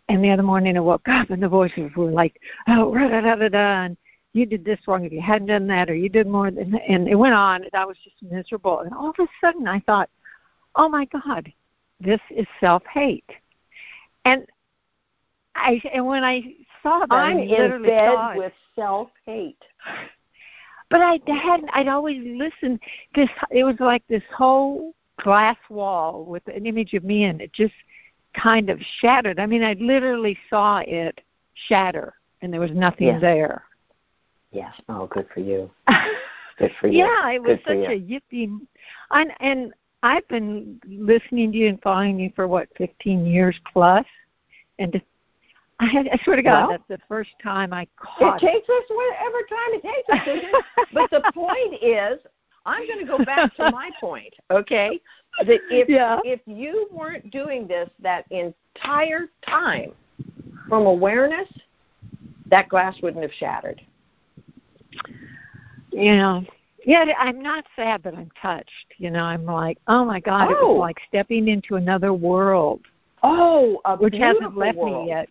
And 0.09 0.23
the 0.23 0.31
other 0.31 0.43
morning 0.43 0.75
I 0.75 0.81
woke 0.81 1.07
up 1.07 1.29
and 1.29 1.41
the 1.41 1.47
voices 1.47 1.91
were 1.95 2.11
like, 2.11 2.39
oh, 2.67 2.93
da 2.93 3.21
da 3.21 3.35
da 3.35 3.49
da, 3.49 3.83
and 3.83 3.97
you 4.33 4.47
did 4.47 4.65
this 4.65 4.79
wrong 4.87 5.05
if 5.05 5.11
you 5.11 5.21
hadn't 5.21 5.47
done 5.47 5.67
that 5.67 5.89
or 5.89 5.95
you 5.95 6.09
did 6.09 6.27
more 6.27 6.49
than 6.49 6.75
and 6.75 7.07
it 7.07 7.15
went 7.15 7.35
on 7.35 7.63
and 7.63 7.73
I 7.73 7.85
was 7.85 7.97
just 8.03 8.15
miserable 8.21 8.79
and 8.79 8.93
all 8.93 9.11
of 9.11 9.15
a 9.19 9.27
sudden 9.39 9.67
I 9.67 9.79
thought, 9.81 10.09
Oh 10.75 10.89
my 10.89 11.05
God, 11.05 11.53
this 11.99 12.19
is 12.31 12.47
self 12.59 12.83
hate. 12.91 13.29
And 14.25 14.45
I 15.55 15.81
and 15.93 16.05
when 16.05 16.23
I 16.23 16.55
saw 16.81 16.99
that 16.99 17.11
I'm 17.11 17.37
I 17.37 17.41
in 17.41 17.83
bed 17.83 18.37
with 18.37 18.53
self 18.75 19.09
hate. 19.25 19.61
But 20.89 21.01
I 21.01 21.19
hadn't 21.27 21.69
I'd 21.73 21.87
always 21.87 22.21
listened 22.23 22.79
this 23.13 23.29
it 23.51 23.63
was 23.63 23.75
like 23.79 24.03
this 24.07 24.23
whole 24.35 24.95
glass 25.21 25.57
wall 25.69 26.25
with 26.25 26.45
an 26.47 26.65
image 26.65 26.93
of 26.93 27.03
me 27.03 27.25
and 27.25 27.39
it 27.39 27.53
just 27.53 27.75
kind 28.33 28.71
of 28.71 28.79
shattered. 28.99 29.39
I 29.39 29.45
mean 29.45 29.63
I 29.63 29.73
literally 29.73 30.39
saw 30.49 30.79
it 30.79 31.21
shatter 31.67 32.15
and 32.41 32.51
there 32.51 32.59
was 32.59 32.71
nothing 32.71 33.07
yes. 33.07 33.21
there. 33.21 33.63
Yes. 34.53 34.73
Oh, 34.87 35.07
good 35.07 35.27
for 35.33 35.39
you. 35.41 35.69
Good 36.59 36.71
for 36.79 36.87
you. 36.87 36.99
yeah, 36.99 37.31
it 37.31 37.41
was 37.41 37.57
such 37.65 37.77
a 37.77 37.99
yippee. 37.99 38.59
And, 39.09 39.31
and 39.39 39.73
I've 40.03 40.27
been 40.27 40.79
listening 40.87 41.51
to 41.51 41.57
you 41.57 41.69
and 41.69 41.81
following 41.81 42.19
you 42.19 42.31
for 42.35 42.47
what, 42.47 42.67
15 42.77 43.25
years 43.25 43.59
plus, 43.73 44.05
and 44.77 45.01
I, 45.79 45.85
had, 45.87 46.07
I 46.09 46.19
swear 46.23 46.35
to 46.35 46.43
God, 46.43 46.67
well, 46.67 46.69
that's 46.69 47.01
the 47.01 47.05
first 47.07 47.31
time 47.41 47.73
I 47.73 47.87
caught 47.97 48.43
it. 48.43 48.45
It 48.45 48.53
takes 48.53 48.69
us 48.69 48.83
whatever 48.89 49.39
time 49.49 49.71
it 49.71 49.81
takes 49.81 50.55
us. 50.55 50.85
but 50.93 51.09
the 51.09 51.31
point 51.33 51.81
is, 51.81 52.19
I'm 52.65 52.87
going 52.87 52.99
to 52.99 53.05
go 53.05 53.23
back 53.25 53.55
to 53.55 53.71
my 53.71 53.89
point. 53.99 54.33
Okay, 54.51 55.01
that 55.39 55.59
if 55.69 55.89
yeah. 55.89 56.19
if 56.23 56.39
you 56.45 56.87
weren't 56.91 57.31
doing 57.31 57.67
this 57.67 57.89
that 57.99 58.25
entire 58.31 59.29
time 59.45 59.91
from 60.69 60.85
awareness, 60.85 61.49
that 62.49 62.69
glass 62.69 62.95
wouldn't 63.01 63.23
have 63.23 63.33
shattered. 63.33 63.81
Yeah. 65.91 66.41
Yeah, 66.85 67.05
I'm 67.17 67.41
not 67.41 67.63
sad, 67.77 68.03
but 68.03 68.13
I'm 68.13 68.29
touched. 68.41 68.93
You 68.97 69.09
know, 69.09 69.23
I'm 69.23 69.45
like, 69.45 69.77
oh 69.87 70.03
my 70.03 70.19
God, 70.19 70.49
oh. 70.49 70.51
it 70.51 70.67
was 70.73 70.79
like 70.79 70.97
stepping 71.07 71.47
into 71.47 71.75
another 71.75 72.13
world. 72.13 72.81
Oh, 73.21 73.79
a 73.85 73.95
which 73.95 74.15
hasn't 74.15 74.57
left 74.57 74.77
world. 74.77 75.03
me 75.05 75.09
yet. 75.09 75.29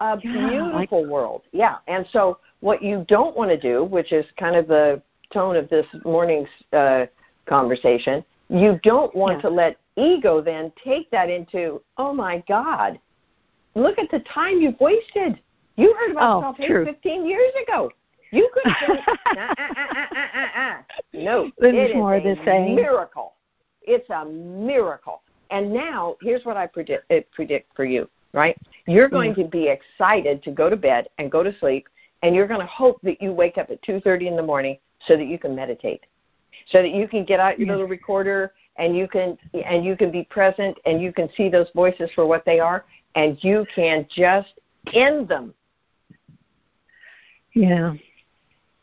a 0.00 0.18
Yeah, 0.24 0.48
beautiful 0.48 1.06
world. 1.06 1.42
Yeah. 1.52 1.76
And 1.86 2.04
so 2.12 2.38
what 2.60 2.82
you 2.82 3.04
don't 3.06 3.36
want 3.36 3.50
to 3.50 3.56
do, 3.56 3.84
which 3.84 4.10
is 4.12 4.26
kind 4.38 4.56
of 4.56 4.66
the 4.66 5.00
tone 5.32 5.54
of 5.54 5.68
this 5.68 5.86
morning's 6.04 6.48
uh, 6.72 7.06
conversation, 7.46 8.24
you 8.48 8.80
don't 8.82 9.14
want 9.14 9.36
Yeah. 9.38 9.42
to 9.42 9.50
let 9.50 9.76
ego 9.96 10.40
then 10.40 10.72
take 10.82 11.08
that 11.12 11.30
into, 11.30 11.80
oh 11.96 12.12
my 12.12 12.42
God, 12.48 12.98
look 13.76 14.00
at 14.00 14.10
the 14.10 14.18
time 14.20 14.60
you've 14.60 14.80
wasted. 14.80 15.38
You 15.76 15.94
heard 15.94 16.10
about 16.10 16.38
Oh, 16.38 16.40
self 16.40 16.56
hate 16.56 16.84
15 16.84 17.24
years 17.24 17.52
ago. 17.62 17.92
You 18.32 18.48
could 18.52 18.66
uh, 18.66 18.94
uh, 19.36 19.54
uh, 19.58 19.64
uh, 19.80 20.26
uh, 20.34 20.60
uh. 20.60 20.82
no, 21.14 21.50
it 21.58 21.74
is 21.74 21.94
more 21.94 22.16
a 22.16 22.22
the 22.22 22.36
same. 22.44 22.76
miracle. 22.76 23.34
It's 23.82 24.08
a 24.10 24.24
miracle. 24.24 25.22
And 25.50 25.72
now, 25.72 26.16
here's 26.22 26.44
what 26.44 26.56
I 26.56 26.66
predict, 26.66 27.10
uh, 27.10 27.20
predict 27.32 27.74
for 27.74 27.84
you, 27.84 28.08
right? 28.32 28.56
You're 28.86 29.08
going 29.08 29.34
to 29.34 29.44
be 29.44 29.68
excited 29.68 30.42
to 30.44 30.52
go 30.52 30.70
to 30.70 30.76
bed 30.76 31.08
and 31.18 31.30
go 31.30 31.42
to 31.42 31.52
sleep, 31.58 31.88
and 32.22 32.34
you're 32.34 32.46
going 32.46 32.60
to 32.60 32.66
hope 32.66 33.00
that 33.02 33.20
you 33.20 33.32
wake 33.32 33.58
up 33.58 33.70
at 33.70 33.82
2.30 33.82 34.28
in 34.28 34.36
the 34.36 34.42
morning 34.42 34.78
so 35.06 35.16
that 35.16 35.26
you 35.26 35.38
can 35.38 35.56
meditate, 35.56 36.04
so 36.68 36.82
that 36.82 36.90
you 36.90 37.08
can 37.08 37.24
get 37.24 37.40
out 37.40 37.58
your 37.58 37.68
little 37.68 37.86
recorder 37.86 38.52
and 38.76 38.96
you 38.96 39.08
can 39.08 39.36
and 39.66 39.84
you 39.84 39.96
can 39.96 40.10
be 40.10 40.22
present 40.24 40.78
and 40.86 41.02
you 41.02 41.12
can 41.12 41.28
see 41.36 41.48
those 41.48 41.66
voices 41.74 42.08
for 42.14 42.26
what 42.26 42.44
they 42.44 42.60
are, 42.60 42.84
and 43.16 43.42
you 43.42 43.66
can 43.74 44.06
just 44.14 44.52
end 44.94 45.28
them. 45.28 45.52
Yeah. 47.54 47.94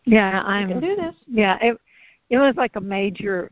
Yeah, 0.07 0.41
I'm 0.45 0.69
can 0.69 0.79
do 0.79 0.95
this. 0.95 1.13
Yeah, 1.27 1.57
it 1.61 1.77
it 2.29 2.37
was 2.37 2.55
like 2.55 2.75
a 2.75 2.81
major 2.81 3.51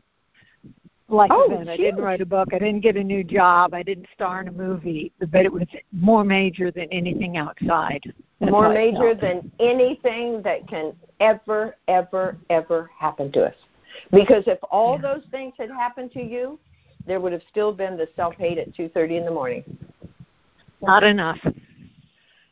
life 1.08 1.30
Oh, 1.32 1.50
event. 1.52 1.68
I 1.68 1.76
didn't 1.76 2.00
write 2.02 2.20
a 2.20 2.26
book. 2.26 2.48
I 2.52 2.58
didn't 2.58 2.80
get 2.80 2.96
a 2.96 3.04
new 3.04 3.22
job. 3.22 3.74
I 3.74 3.82
didn't 3.82 4.06
star 4.14 4.40
in 4.40 4.48
a 4.48 4.52
movie, 4.52 5.12
but 5.30 5.44
it 5.44 5.52
was 5.52 5.66
more 5.92 6.24
major 6.24 6.70
than 6.70 6.88
anything 6.90 7.36
outside. 7.36 8.02
That's 8.40 8.50
more 8.50 8.68
major 8.70 9.14
than 9.14 9.50
anything 9.60 10.42
that 10.42 10.66
can 10.68 10.94
ever, 11.20 11.76
ever, 11.88 12.36
ever 12.50 12.90
happen 12.98 13.30
to 13.32 13.44
us. 13.46 13.54
Because 14.10 14.44
if 14.46 14.58
all 14.70 14.96
Yeah. 14.96 15.14
those 15.14 15.24
things 15.30 15.54
had 15.58 15.70
happened 15.70 16.12
to 16.12 16.22
you, 16.22 16.58
there 17.06 17.20
would 17.20 17.32
have 17.32 17.42
still 17.50 17.72
been 17.72 17.96
the 17.96 18.08
self 18.16 18.34
hate 18.34 18.58
at 18.58 18.74
two 18.74 18.88
thirty 18.88 19.16
in 19.16 19.24
the 19.24 19.30
morning. 19.30 19.62
not 20.82 21.02
enough. 21.04 21.38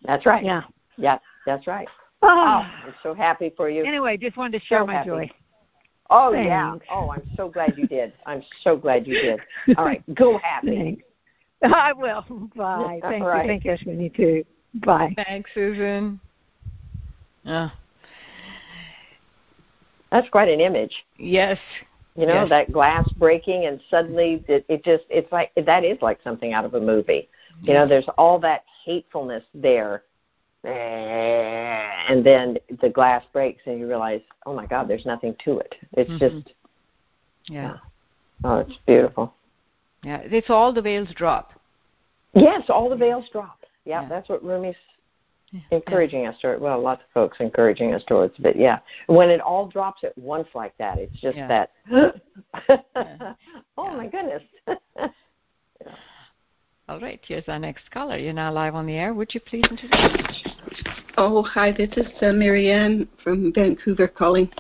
That's 0.05 0.25
right. 0.27 0.45
Yeah. 0.45 0.63
Yeah, 0.97 1.19
that's 1.47 1.67
right. 1.67 1.89
Oh. 2.27 2.71
I'm 2.87 2.95
so 3.03 3.15
happy 3.15 3.53
for 3.57 3.69
you. 3.69 3.85
anyway, 3.85 4.17
just 4.17 4.37
wanted 4.37 4.59
to 4.61 4.65
share 4.67 4.81
So 4.81 4.87
my 4.87 4.93
happy. 4.95 5.09
joy. 5.09 5.31
Oh 6.11 6.33
yeah. 6.33 6.77
Oh, 6.91 7.11
I'm 7.11 7.23
so 7.37 7.49
glad 7.49 7.77
you 7.79 7.87
did. 7.87 8.13
I'm 8.27 8.43
so 8.63 8.77
glad 8.77 9.07
you 9.07 9.15
did. 9.21 9.41
All 9.79 9.85
right, 9.85 10.03
go 10.15 10.39
happy. 10.39 10.77
Thanks. 10.77 11.05
I 11.75 11.93
will. 11.93 12.23
Bye. 12.55 13.01
All 13.03 13.11
Thank 13.11 13.25
right. 13.25 13.45
you. 13.45 13.49
Thank 13.49 13.65
you, 13.65 13.71
Ashwini, 13.73 14.15
too. 14.15 14.45
Bye. 14.85 15.15
Thanks, 15.17 15.51
Susan. 15.55 16.21
Uh, 17.47 17.69
That's 20.11 20.29
quite 20.29 20.49
an 20.49 20.61
image. 20.61 20.93
yes. 21.19 21.59
You 22.17 22.27
know, 22.27 22.35
Yes. 22.43 22.49
that 22.51 22.73
glass 22.73 23.11
breaking 23.17 23.65
and 23.67 23.81
suddenly 23.91 24.45
it, 24.47 24.65
it 24.69 24.85
just 24.85 25.03
it's 25.11 25.31
like 25.33 25.51
that 25.57 25.83
is 25.85 25.99
like 26.01 26.21
something 26.23 26.53
out 26.53 26.65
of 26.65 26.75
a 26.75 26.81
movie. 26.81 27.29
You 27.61 27.73
know, 27.75 27.89
there's 27.89 28.07
all 28.17 28.39
that 28.39 28.63
hatefulness 28.85 29.43
there. 29.53 30.05
And 30.65 32.25
then 32.25 32.59
the 32.81 32.89
glass 32.89 33.25
breaks 33.33 33.63
and 33.67 33.79
you 33.79 33.87
realize, 33.89 34.21
oh 34.47 34.55
my 34.55 34.67
God, 34.67 34.89
there's 34.89 35.07
nothing 35.07 35.35
to 35.45 35.59
it. 35.59 35.75
It's 35.93 36.11
Mhm. 36.11 36.19
just, 36.19 36.55
Yeah. 37.49 37.79
oh, 38.45 38.59
it's 38.59 38.77
beautiful. 38.87 39.35
Yeah. 40.03 40.19
It's 40.25 40.51
all 40.51 40.73
the 40.73 40.83
veils 40.83 41.13
drop. 41.15 41.53
Yes, 42.35 42.69
all 42.69 42.89
the 42.89 42.97
veils 42.97 43.29
drop. 43.31 43.65
Yeah, 43.85 44.03
Yeah. 44.03 44.09
that's 44.09 44.29
what 44.29 44.43
Rumi's 44.45 44.77
Yeah. 45.51 45.61
encouraging 45.71 46.27
us 46.27 46.39
toward. 46.41 46.61
Well, 46.61 46.81
lots 46.81 47.03
of 47.03 47.09
folks 47.11 47.41
encouraging 47.41 47.95
us 47.95 48.03
towards, 48.05 48.37
but 48.39 48.57
yeah, 48.57 48.81
when 49.07 49.31
it 49.31 49.41
all 49.41 49.67
drops 49.67 50.03
at 50.05 50.17
once 50.19 50.49
like 50.55 50.77
that, 50.79 50.99
it's 50.99 51.19
just 51.21 51.37
Yeah. 51.37 51.47
that. 51.49 51.71
Oh 53.77 53.91
my 53.97 54.07
goodness. 54.07 54.43
All 56.87 57.01
right. 57.01 57.21
Here's 57.27 57.49
our 57.49 57.59
next 57.59 57.91
caller. 57.91 58.19
You're 58.19 58.35
now 58.35 58.53
live 58.53 58.75
on 58.75 58.87
the 58.87 58.95
air. 58.95 59.15
Would 59.15 59.35
you 59.35 59.41
please 59.41 59.65
introduce? 59.71 60.45
Yourself? 60.45 60.99
Oh, 61.17 61.43
hi, 61.43 61.73
this 61.73 61.89
is 61.97 62.07
uh, 62.21 62.33
Marianne 62.33 63.09
from 63.23 63.53
Vancouver 63.55 64.07
calling. 64.07 64.51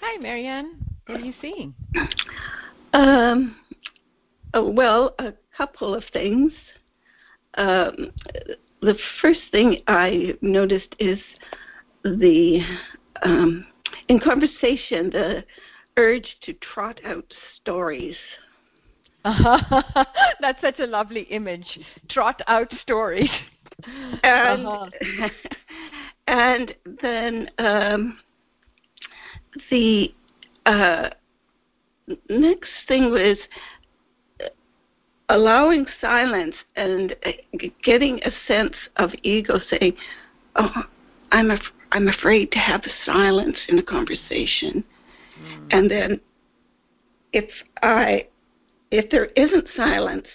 Hi, 0.00 0.18
Marianne. 0.20 0.84
What 1.06 1.20
are 1.20 1.24
you 1.24 1.32
seeing? 1.40 1.74
Um, 2.92 3.54
oh, 4.54 4.68
well, 4.68 5.14
a 5.20 5.32
couple 5.56 5.94
of 5.94 6.02
things. 6.12 6.52
Um, 7.54 8.10
the 8.82 8.96
first 9.22 9.40
thing 9.52 9.82
I 9.86 10.34
noticed 10.40 10.96
is 10.98 11.20
the, 12.02 12.60
um, 13.22 13.64
in 14.08 14.18
conversation, 14.18 15.10
the 15.10 15.44
urge 15.96 16.36
to 16.42 16.52
trot 16.54 17.00
out 17.04 17.32
stories. 17.60 18.16
That's 20.40 20.60
such 20.60 20.78
a 20.78 20.86
lovely 20.86 21.22
image. 21.22 21.78
Trot 22.08 22.40
out 22.46 22.72
stories. 22.82 23.30
and 24.22 24.66
Uh-huh. 24.66 25.28
and 26.26 26.74
then 27.02 27.50
um, 27.58 28.18
the 29.70 30.14
uh, 30.66 31.10
next 32.28 32.70
thing 32.88 33.10
was 33.10 33.38
uh, 34.42 34.48
allowing 35.28 35.86
silence 36.00 36.54
and 36.76 37.14
uh, 37.24 37.30
getting 37.82 38.20
a 38.24 38.30
sense 38.46 38.74
of 38.96 39.10
ego 39.22 39.58
saying, 39.70 39.94
"Oh, 40.56 40.84
I'm 41.32 41.50
af- 41.50 41.72
I'm 41.92 42.08
afraid 42.08 42.52
to 42.52 42.58
have 42.58 42.82
silence 43.04 43.56
in 43.68 43.78
a 43.78 43.82
conversation," 43.82 44.84
and 45.70 45.90
then 45.90 46.20
if 47.32 47.48
I 47.82 48.26
if 48.90 49.10
there 49.10 49.26
isn't 49.36 49.68
silence, 49.76 50.26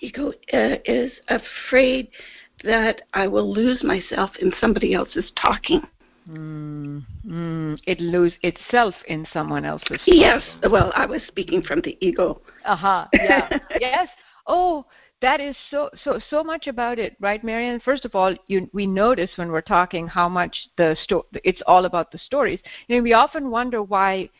ego 0.00 0.32
uh, 0.52 0.76
is 0.84 1.12
afraid 1.28 2.08
that 2.64 3.02
I 3.14 3.26
will 3.26 3.52
lose 3.52 3.82
myself 3.82 4.30
in 4.40 4.52
somebody 4.60 4.94
else's 4.94 5.30
talking. 5.40 5.82
Mm, 6.28 7.02
mm, 7.26 7.78
it 7.86 8.00
lose 8.00 8.32
itself 8.42 8.94
in 9.08 9.26
someone 9.32 9.64
else's. 9.64 10.00
Yes, 10.06 10.42
well, 10.70 10.92
I 10.94 11.04
was 11.04 11.20
speaking 11.26 11.62
from 11.62 11.80
the 11.80 11.98
ego. 12.00 12.40
Uh 12.64 12.76
huh. 12.76 13.06
Yeah. 13.20 13.48
yes. 13.80 14.08
Oh, 14.46 14.86
that 15.20 15.40
is 15.40 15.56
so 15.70 15.90
so 16.04 16.20
so 16.30 16.44
much 16.44 16.68
about 16.68 16.98
it, 16.98 17.16
right, 17.20 17.42
Marianne? 17.42 17.80
First 17.80 18.04
of 18.04 18.14
all, 18.14 18.34
you, 18.46 18.68
we 18.72 18.86
notice 18.86 19.30
when 19.36 19.50
we're 19.50 19.60
talking 19.60 20.06
how 20.06 20.28
much 20.28 20.68
the 20.76 20.96
sto- 21.02 21.26
it's 21.44 21.62
all 21.66 21.86
about 21.86 22.12
the 22.12 22.18
stories. 22.18 22.60
You 22.86 22.96
know, 22.96 23.02
we 23.02 23.14
often 23.14 23.50
wonder 23.50 23.82
why 23.82 24.30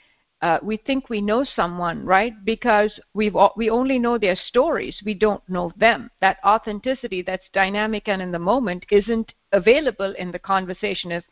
uh, 0.42 0.59
we 0.61 0.76
think 0.76 1.09
we 1.09 1.20
know 1.20 1.44
someone, 1.44 2.05
right? 2.05 2.35
Because 2.44 2.92
we've 3.14 3.37
we 3.57 3.70
only 3.70 3.98
know 3.98 4.18
their 4.18 4.37
stories, 4.48 5.00
we 5.05 5.14
don't 5.14 5.42
know 5.48 5.72
them. 5.76 6.11
That 6.20 6.38
authenticity, 6.44 7.22
that's 7.22 7.46
dynamic 7.52 8.09
and 8.09 8.20
in 8.20 8.33
the 8.33 8.40
moment, 8.40 8.85
isn't 8.90 9.33
available 9.52 10.12
in 10.18 10.33
the 10.33 10.40
conversation. 10.40 11.12
If 11.12 11.24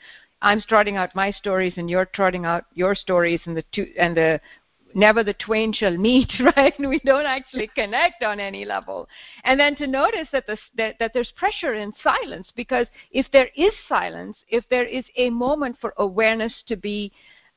I'm 0.43 0.63
trotting 0.63 0.97
out 0.97 1.15
my 1.17 1.33
stories 1.33 1.75
and 1.77 1.91
you're 1.91 2.07
trotting 2.07 2.47
out 2.47 2.67
your 2.75 2.95
stories, 2.95 3.41
and 3.47 3.57
the 3.57 3.65
two 3.73 3.89
and 3.99 4.17
the 4.17 4.41
never 4.95 5.25
the 5.25 5.35
twain 5.35 5.73
shall 5.73 5.97
meet, 5.97 6.31
right? 6.57 6.75
We 6.79 7.01
don't 7.05 7.27
actually 7.27 7.69
connect 7.75 8.23
on 8.23 8.39
any 8.39 8.65
level. 8.65 9.09
And 9.43 9.59
then 9.59 9.75
to 9.77 9.87
notice 9.87 10.29
that, 10.33 10.47
that, 10.77 10.97
that 10.99 11.13
there's 11.13 11.33
pressure 11.37 11.75
in 11.75 11.93
silence, 12.03 12.49
because 12.55 12.87
if 13.11 13.27
there 13.33 13.49
is 13.57 13.73
silence, 13.89 14.37
if 14.49 14.65
there 14.69 14.87
is 14.87 15.05
a 15.17 15.31
moment 15.31 15.77
for 15.81 15.95
awareness 15.99 16.53
to 16.69 16.77
be, 16.77 17.13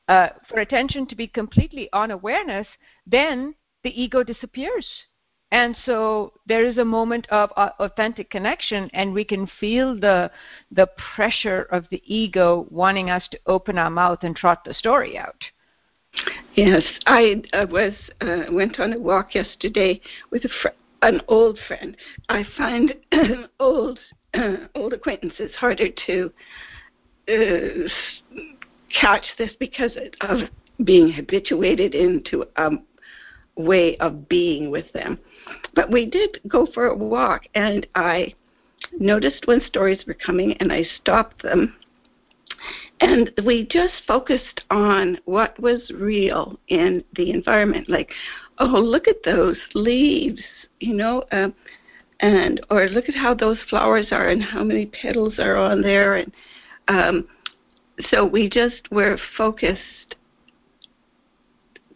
uh, 0.08 0.28
for 0.48 0.60
attention 0.60 1.06
to 1.06 1.16
be 1.16 1.26
completely 1.26 1.88
on 1.92 2.10
awareness, 2.10 2.66
then 3.06 3.54
the 3.82 4.02
ego 4.02 4.22
disappears. 4.22 4.86
And 5.50 5.76
so 5.86 6.32
there 6.46 6.66
is 6.66 6.78
a 6.78 6.84
moment 6.84 7.28
of 7.30 7.50
uh, 7.56 7.70
authentic 7.78 8.28
connection, 8.28 8.90
and 8.92 9.14
we 9.14 9.24
can 9.24 9.48
feel 9.60 9.94
the 9.98 10.30
the 10.72 10.88
pressure 11.14 11.68
of 11.70 11.86
the 11.90 12.02
ego 12.04 12.66
wanting 12.70 13.08
us 13.08 13.22
to 13.30 13.38
open 13.46 13.78
our 13.78 13.90
mouth 13.90 14.18
and 14.22 14.34
trot 14.34 14.64
the 14.64 14.74
story 14.74 15.16
out. 15.16 15.40
Yes, 16.54 16.82
I 17.06 17.42
uh, 17.52 17.66
was 17.70 17.92
uh, 18.20 18.44
went 18.50 18.80
on 18.80 18.94
a 18.94 18.98
walk 18.98 19.34
yesterday 19.34 20.00
with 20.30 20.44
a 20.44 20.48
fr- 20.60 20.68
an 21.02 21.20
old 21.28 21.58
friend. 21.68 21.96
I 22.28 22.44
find 22.56 22.94
old 23.60 23.98
uh, 24.34 24.56
old 24.74 24.92
acquaintances 24.92 25.52
harder 25.56 25.88
to 26.06 26.32
uh, 27.28 27.88
catch 28.98 29.24
this 29.38 29.50
because 29.58 29.92
of 30.20 30.40
being 30.84 31.10
habituated 31.10 31.94
into 31.94 32.44
a 32.56 32.70
way 33.56 33.96
of 33.98 34.28
being 34.28 34.70
with 34.70 34.90
them. 34.92 35.18
But 35.74 35.90
we 35.90 36.06
did 36.06 36.40
go 36.48 36.66
for 36.72 36.86
a 36.86 36.96
walk, 36.96 37.42
and 37.54 37.86
I 37.94 38.34
noticed 38.98 39.46
when 39.46 39.60
stories 39.62 40.04
were 40.06 40.14
coming, 40.14 40.56
and 40.58 40.72
I 40.72 40.84
stopped 41.00 41.42
them 41.42 41.74
and 43.00 43.30
we 43.44 43.66
just 43.66 43.94
focused 44.06 44.62
on 44.70 45.18
what 45.24 45.58
was 45.60 45.80
real 45.94 46.58
in 46.68 47.02
the 47.16 47.30
environment 47.30 47.88
like 47.88 48.10
oh 48.58 48.66
look 48.66 49.08
at 49.08 49.22
those 49.24 49.56
leaves 49.74 50.42
you 50.80 50.94
know 50.94 51.24
um, 51.32 51.54
and 52.20 52.60
or 52.70 52.88
look 52.88 53.08
at 53.08 53.14
how 53.14 53.34
those 53.34 53.58
flowers 53.68 54.06
are 54.10 54.28
and 54.28 54.42
how 54.42 54.62
many 54.62 54.86
petals 54.86 55.38
are 55.38 55.56
on 55.56 55.82
there 55.82 56.16
and 56.16 56.32
um, 56.88 57.26
so 58.10 58.24
we 58.24 58.48
just 58.48 58.90
were 58.90 59.18
focused 59.36 60.16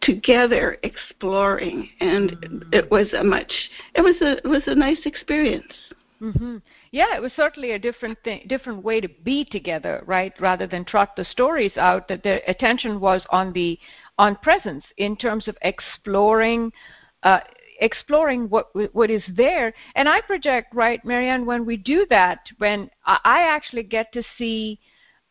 together 0.01 0.77
exploring 0.83 1.89
and 1.99 2.31
mm-hmm. 2.31 2.73
it 2.73 2.89
was 2.89 3.11
a 3.13 3.23
much 3.23 3.51
it 3.95 4.01
was 4.01 4.15
a 4.21 4.37
it 4.37 4.47
was 4.47 4.63
a 4.67 4.75
nice 4.75 4.99
experience 5.05 5.73
mm-hmm. 6.21 6.57
yeah 6.91 7.15
it 7.15 7.21
was 7.21 7.31
certainly 7.35 7.71
a 7.71 7.79
different 7.79 8.17
thing 8.23 8.45
different 8.47 8.83
way 8.83 9.01
to 9.01 9.09
be 9.23 9.43
together 9.43 10.01
right 10.05 10.33
rather 10.39 10.67
than 10.67 10.85
trot 10.85 11.15
the 11.17 11.25
stories 11.25 11.75
out 11.75 12.07
that 12.07 12.23
the 12.23 12.39
attention 12.49 12.99
was 12.99 13.21
on 13.29 13.51
the 13.51 13.77
on 14.17 14.35
presence 14.37 14.85
in 14.97 15.17
terms 15.17 15.47
of 15.47 15.57
exploring 15.63 16.71
uh, 17.23 17.39
exploring 17.81 18.47
what 18.49 18.67
what 18.93 19.09
is 19.09 19.23
there 19.35 19.73
and 19.95 20.07
i 20.07 20.21
project 20.21 20.73
right 20.73 21.03
marianne 21.03 21.45
when 21.45 21.65
we 21.65 21.75
do 21.75 22.05
that 22.09 22.39
when 22.57 22.89
i 23.05 23.41
actually 23.41 23.83
get 23.83 24.11
to 24.13 24.23
see 24.37 24.79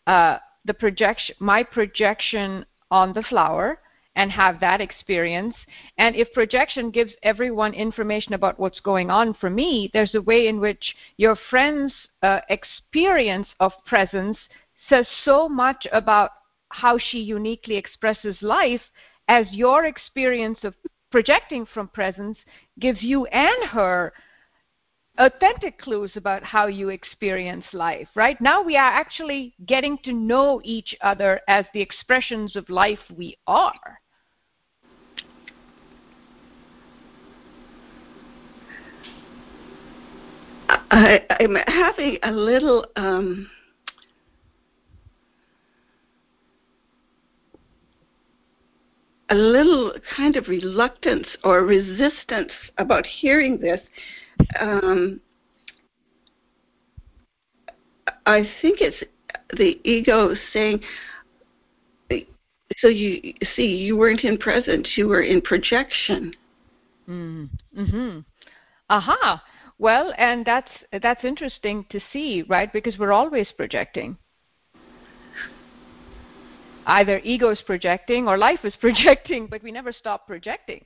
uh, 0.06 0.38
the 0.68 0.74
projection 0.74 1.34
my 1.40 1.64
projection 1.64 2.64
on 2.92 3.12
the 3.12 3.22
flower 3.22 3.80
and 4.14 4.30
have 4.32 4.60
that 4.60 4.80
experience. 4.80 5.54
And 5.96 6.16
if 6.16 6.32
projection 6.32 6.90
gives 6.90 7.12
everyone 7.22 7.72
information 7.72 8.34
about 8.34 8.58
what's 8.58 8.80
going 8.80 9.10
on 9.10 9.34
for 9.34 9.50
me 9.50 9.90
there's 9.92 10.14
a 10.14 10.22
way 10.22 10.46
in 10.46 10.60
which 10.60 10.94
your 11.16 11.36
friend's 11.50 11.94
uh, 12.22 12.40
experience 12.48 13.48
of 13.58 13.72
presence 13.86 14.38
says 14.88 15.06
so 15.24 15.48
much 15.48 15.86
about 15.92 16.30
how 16.70 16.98
she 16.98 17.18
uniquely 17.18 17.76
expresses 17.76 18.36
life 18.42 18.82
as 19.28 19.46
your 19.50 19.86
experience 19.86 20.58
of 20.62 20.74
projecting 21.10 21.66
from 21.66 21.88
presence 21.88 22.38
gives 22.78 23.02
you 23.02 23.24
and 23.26 23.70
her 23.70 24.12
authentic 25.18 25.78
clues 25.78 26.12
about 26.14 26.42
how 26.44 26.66
you 26.66 26.88
experience 26.90 27.64
life, 27.72 28.08
right? 28.14 28.40
Now 28.40 28.62
we 28.62 28.76
are 28.76 28.90
actually 28.90 29.54
getting 29.66 29.98
to 30.04 30.12
know 30.12 30.60
each 30.64 30.96
other 31.00 31.40
as 31.48 31.64
the 31.74 31.80
expressions 31.80 32.56
of 32.56 32.68
life 32.68 33.00
we 33.14 33.36
are. 33.46 34.00
I, 40.90 41.20
am 41.40 41.56
having 41.66 42.18
a 42.22 42.32
little 42.32 42.86
um, 42.96 43.50
a 49.30 49.34
little 49.34 49.94
kind 50.16 50.36
of 50.36 50.48
reluctance 50.48 51.26
or 51.44 51.64
resistance 51.64 52.52
about 52.78 53.04
hearing 53.06 53.58
this. 53.58 53.80
Um, 54.58 55.20
I 58.26 58.48
think 58.60 58.80
it's 58.80 58.96
the 59.56 59.80
ego 59.84 60.34
saying, 60.52 60.82
so 62.78 62.88
you 62.88 63.34
see, 63.56 63.66
you 63.66 63.96
weren't 63.96 64.24
in 64.24 64.38
presence, 64.38 64.88
you 64.96 65.08
were 65.08 65.22
in 65.22 65.40
projection. 65.40 66.34
Mm-hmm. 67.08 67.80
mm-hmm. 67.80 68.18
Aha. 68.90 69.42
Well, 69.78 70.12
and 70.18 70.44
that's 70.44 70.70
that's 71.02 71.24
interesting 71.24 71.86
to 71.90 72.00
see, 72.12 72.42
right? 72.48 72.72
Because 72.72 72.98
we're 72.98 73.12
always 73.12 73.46
projecting 73.56 74.18
either 76.88 77.20
ego 77.22 77.50
is 77.50 77.60
projecting 77.64 78.26
or 78.26 78.36
life 78.36 78.64
is 78.64 78.74
projecting, 78.80 79.46
but 79.46 79.62
we 79.62 79.70
never 79.70 79.92
stop 79.92 80.26
projecting. 80.26 80.84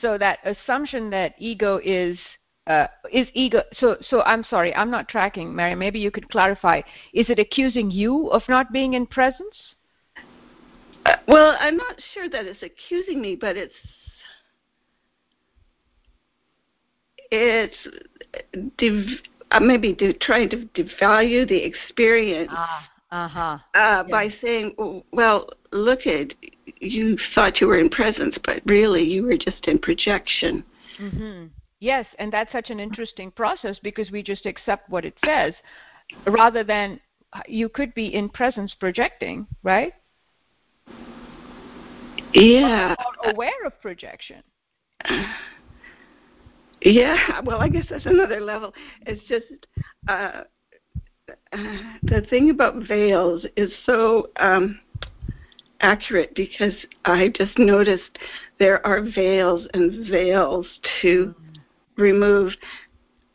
So 0.00 0.16
that 0.18 0.38
assumption 0.44 1.10
that 1.10 1.34
ego 1.38 1.80
is 1.84 2.18
uh, 2.66 2.86
is 3.12 3.28
ego. 3.34 3.62
So 3.74 3.96
so 4.08 4.22
I'm 4.22 4.44
sorry, 4.44 4.74
I'm 4.74 4.90
not 4.90 5.08
tracking, 5.08 5.54
Mary. 5.54 5.74
Maybe 5.74 5.98
you 5.98 6.10
could 6.10 6.28
clarify. 6.30 6.80
Is 7.12 7.28
it 7.28 7.38
accusing 7.38 7.90
you 7.90 8.28
of 8.28 8.42
not 8.48 8.72
being 8.72 8.94
in 8.94 9.06
presence? 9.06 9.74
Uh, 11.06 11.16
well, 11.28 11.56
I'm 11.60 11.76
not 11.76 11.96
sure 12.14 12.28
that 12.30 12.46
it's 12.46 12.62
accusing 12.62 13.20
me, 13.20 13.36
but 13.36 13.56
it's 13.56 13.74
it's 17.30 17.76
div- 18.78 19.20
uh, 19.50 19.60
maybe 19.60 19.92
de- 19.92 20.14
trying 20.14 20.48
to 20.50 20.68
devalue 20.74 21.46
the 21.48 21.62
experience. 21.64 22.50
Ah 22.52 22.90
uh-huh. 23.14 23.38
Uh, 23.38 23.58
yeah. 23.74 24.02
by 24.10 24.28
saying, 24.42 24.74
well, 25.12 25.48
look 25.70 26.04
at 26.04 26.34
you 26.80 27.16
thought 27.34 27.60
you 27.60 27.68
were 27.68 27.78
in 27.78 27.88
presence, 27.88 28.36
but 28.44 28.60
really 28.66 29.04
you 29.04 29.22
were 29.22 29.36
just 29.36 29.66
in 29.66 29.78
projection. 29.78 30.64
Mm-hmm. 31.00 31.44
Yes, 31.84 32.06
and 32.18 32.32
that's 32.32 32.50
such 32.50 32.70
an 32.70 32.80
interesting 32.80 33.30
process 33.30 33.78
because 33.82 34.10
we 34.10 34.22
just 34.22 34.46
accept 34.46 34.88
what 34.88 35.04
it 35.04 35.12
says 35.22 35.52
rather 36.26 36.64
than 36.64 36.98
you 37.46 37.68
could 37.68 37.92
be 37.92 38.06
in 38.14 38.30
presence 38.30 38.74
projecting, 38.80 39.46
right? 39.62 39.92
Yeah. 42.32 42.94
aware 43.26 43.66
of 43.66 43.78
projection. 43.82 44.42
Yeah, 46.80 47.40
well, 47.44 47.60
I 47.60 47.68
guess 47.68 47.84
that's 47.90 48.06
another 48.06 48.40
level. 48.40 48.72
It's 49.06 49.22
just 49.26 49.66
uh, 50.08 50.44
the 52.02 52.26
thing 52.30 52.48
about 52.48 52.76
veils 52.88 53.44
is 53.56 53.70
so 53.84 54.30
um, 54.36 54.80
accurate 55.80 56.34
because 56.34 56.74
I 57.04 57.28
just 57.28 57.58
noticed 57.58 58.18
there 58.58 58.84
are 58.86 59.02
veils 59.02 59.66
and 59.74 60.06
veils 60.10 60.66
to 61.02 61.34
remove. 61.96 62.52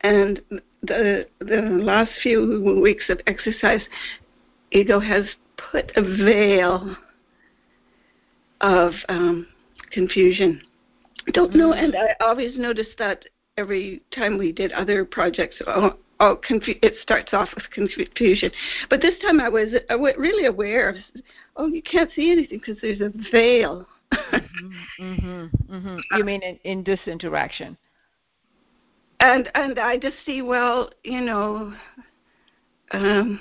And 0.02 0.40
the 0.82 1.26
the 1.40 1.60
last 1.82 2.10
few 2.22 2.80
weeks 2.82 3.04
of 3.08 3.20
exercise, 3.26 3.82
ego 4.70 4.98
has 5.00 5.24
put 5.70 5.92
a 5.96 6.02
veil 6.02 6.96
of 8.60 8.92
um, 9.08 9.46
confusion. 9.90 10.60
Don't 11.32 11.54
know, 11.54 11.72
and 11.72 11.94
I 11.94 12.14
always 12.20 12.58
noticed 12.58 12.96
that 12.98 13.24
every 13.56 14.00
time 14.14 14.38
we 14.38 14.52
did 14.52 14.72
other 14.72 15.04
projects. 15.04 15.56
Oh, 15.66 15.96
oh, 16.18 16.38
confu- 16.46 16.78
it 16.82 16.94
starts 17.02 17.32
off 17.32 17.48
with 17.54 17.64
confusion. 17.70 18.50
But 18.88 19.02
this 19.02 19.18
time 19.20 19.40
I 19.40 19.48
was 19.48 19.68
uh, 19.90 19.98
really 19.98 20.46
aware 20.46 20.90
of, 20.90 20.96
oh, 21.56 21.66
you 21.66 21.82
can't 21.82 22.10
see 22.14 22.30
anything 22.30 22.58
because 22.58 22.80
there's 22.80 23.00
a 23.00 23.12
veil. 23.30 23.86
mm-hmm, 24.12 25.02
mm-hmm, 25.02 25.74
mm-hmm. 25.74 25.98
You 26.16 26.24
mean 26.24 26.42
in, 26.42 26.58
in 26.64 26.84
this 26.84 27.00
interaction? 27.06 27.76
And 29.20 29.50
and 29.54 29.78
I 29.78 29.98
just 29.98 30.16
see, 30.24 30.42
well, 30.42 30.90
you 31.04 31.20
know, 31.20 31.74
um, 32.92 33.40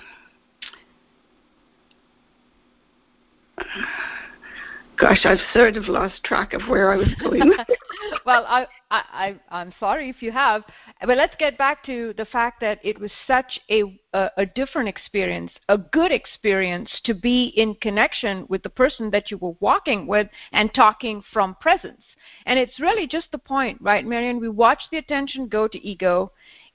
gosh, 4.99 5.25
I've 5.25 5.39
sort 5.53 5.77
of 5.77 5.87
lost 5.87 6.23
track 6.23 6.53
of 6.53 6.61
where 6.63 6.91
I 6.91 6.97
was 6.97 7.07
going. 7.21 7.41
well, 8.25 8.45
I, 8.47 8.67
I, 8.91 9.37
I, 9.49 9.61
am 9.61 9.73
sorry 9.79 10.09
if 10.09 10.21
you 10.21 10.31
have, 10.31 10.63
but 11.01 11.17
let's 11.17 11.35
get 11.39 11.57
back 11.57 11.83
to 11.85 12.13
the 12.17 12.25
fact 12.25 12.59
that 12.61 12.79
it 12.83 12.99
was 12.99 13.11
such 13.25 13.59
a, 13.71 13.83
a, 14.13 14.29
a 14.37 14.45
different 14.45 14.89
experience, 14.89 15.51
a 15.69 15.77
good 15.77 16.11
experience 16.11 16.91
to 17.05 17.13
be 17.13 17.53
in 17.55 17.75
connection 17.75 18.45
with 18.49 18.61
the 18.63 18.69
person 18.69 19.09
that 19.11 19.31
you 19.31 19.37
were 19.37 19.55
walking 19.59 20.05
with 20.05 20.27
and 20.51 20.73
talking 20.73 21.23
from 21.31 21.55
presence. 21.61 22.03
And 22.45 22.59
it's 22.59 22.79
really 22.79 23.07
just 23.07 23.31
the 23.31 23.37
point, 23.37 23.77
right, 23.81 24.05
Marianne? 24.05 24.39
We 24.39 24.49
watch 24.49 24.81
the 24.91 24.97
attention 24.97 25.47
go 25.47 25.67
to 25.67 25.87
ego 25.87 26.31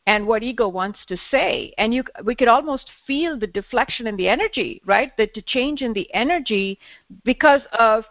and 0.06 0.26
what 0.26 0.42
ego 0.42 0.68
wants 0.68 0.98
to 1.08 1.16
say 1.30 1.72
and 1.78 1.94
you 1.94 2.04
we 2.24 2.34
could 2.34 2.46
almost 2.46 2.90
feel 3.06 3.38
the 3.38 3.46
deflection 3.46 4.06
in 4.06 4.16
the 4.16 4.28
energy 4.28 4.82
right 4.84 5.16
that 5.16 5.32
the 5.34 5.40
change 5.40 5.80
in 5.80 5.94
the 5.94 6.12
energy 6.12 6.78
because 7.24 7.62
of 7.72 8.04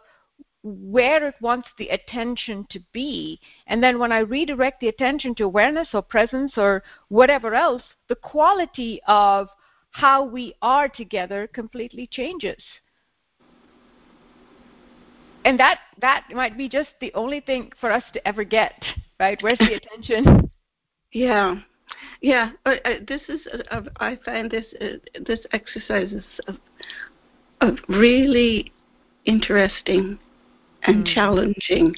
where 0.64 1.28
it 1.28 1.36
wants 1.42 1.68
the 1.78 1.90
attention 1.90 2.66
to 2.70 2.80
be. 2.94 3.40
And 3.68 3.84
then 3.84 4.00
when 4.00 4.12
I 4.12 4.20
redirect 4.20 4.80
the 4.80 4.88
attention 4.88 5.36
to 5.36 5.44
awareness 5.44 5.90
or 5.94 6.02
presence 6.02 6.54
or 6.56 6.84
whatever 7.10 7.54
else, 7.54 7.84
the 8.08 8.16
quality 8.16 9.02
of 9.08 9.50
how 9.92 10.24
we 10.24 10.56
are 10.62 10.88
together 10.88 11.48
completely 11.48 12.08
changes. 12.08 12.62
And 15.46 15.60
that 15.60 15.80
that 16.00 16.26
might 16.34 16.58
be 16.58 16.70
just 16.70 16.90
the 17.02 17.14
only 17.14 17.42
thing 17.42 17.72
for 17.82 17.92
us 17.92 18.04
to 18.14 18.26
ever 18.28 18.46
get, 18.46 18.82
right? 19.20 19.38
Where's 19.42 19.60
the 19.60 19.74
attention? 19.76 20.50
Yeah, 21.16 21.58
yeah. 22.22 22.54
Uh, 22.66 22.74
uh, 22.86 22.94
this 23.08 23.22
is 23.30 23.40
uh, 23.70 23.82
I 23.98 24.18
find 24.26 24.50
this 24.50 24.66
this 25.28 25.42
exercise 25.52 26.12
is 26.12 26.24
really 27.88 28.74
interesting 29.24 30.18
and 30.84 31.06
mm. 31.06 31.14
challenging 31.14 31.96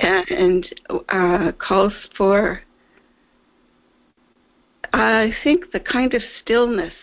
and 0.00 0.66
uh, 1.08 1.52
calls 1.58 1.92
for, 2.16 2.62
I 4.92 5.32
think, 5.42 5.72
the 5.72 5.80
kind 5.80 6.14
of 6.14 6.22
stillness 6.42 6.94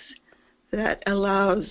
that 0.71 1.03
allows 1.05 1.65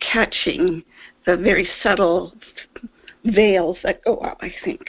catching 0.00 0.82
the 1.26 1.36
very 1.36 1.68
subtle 1.82 2.34
veils 3.24 3.78
that 3.82 4.04
go 4.04 4.16
up, 4.18 4.38
I 4.40 4.52
think. 4.64 4.82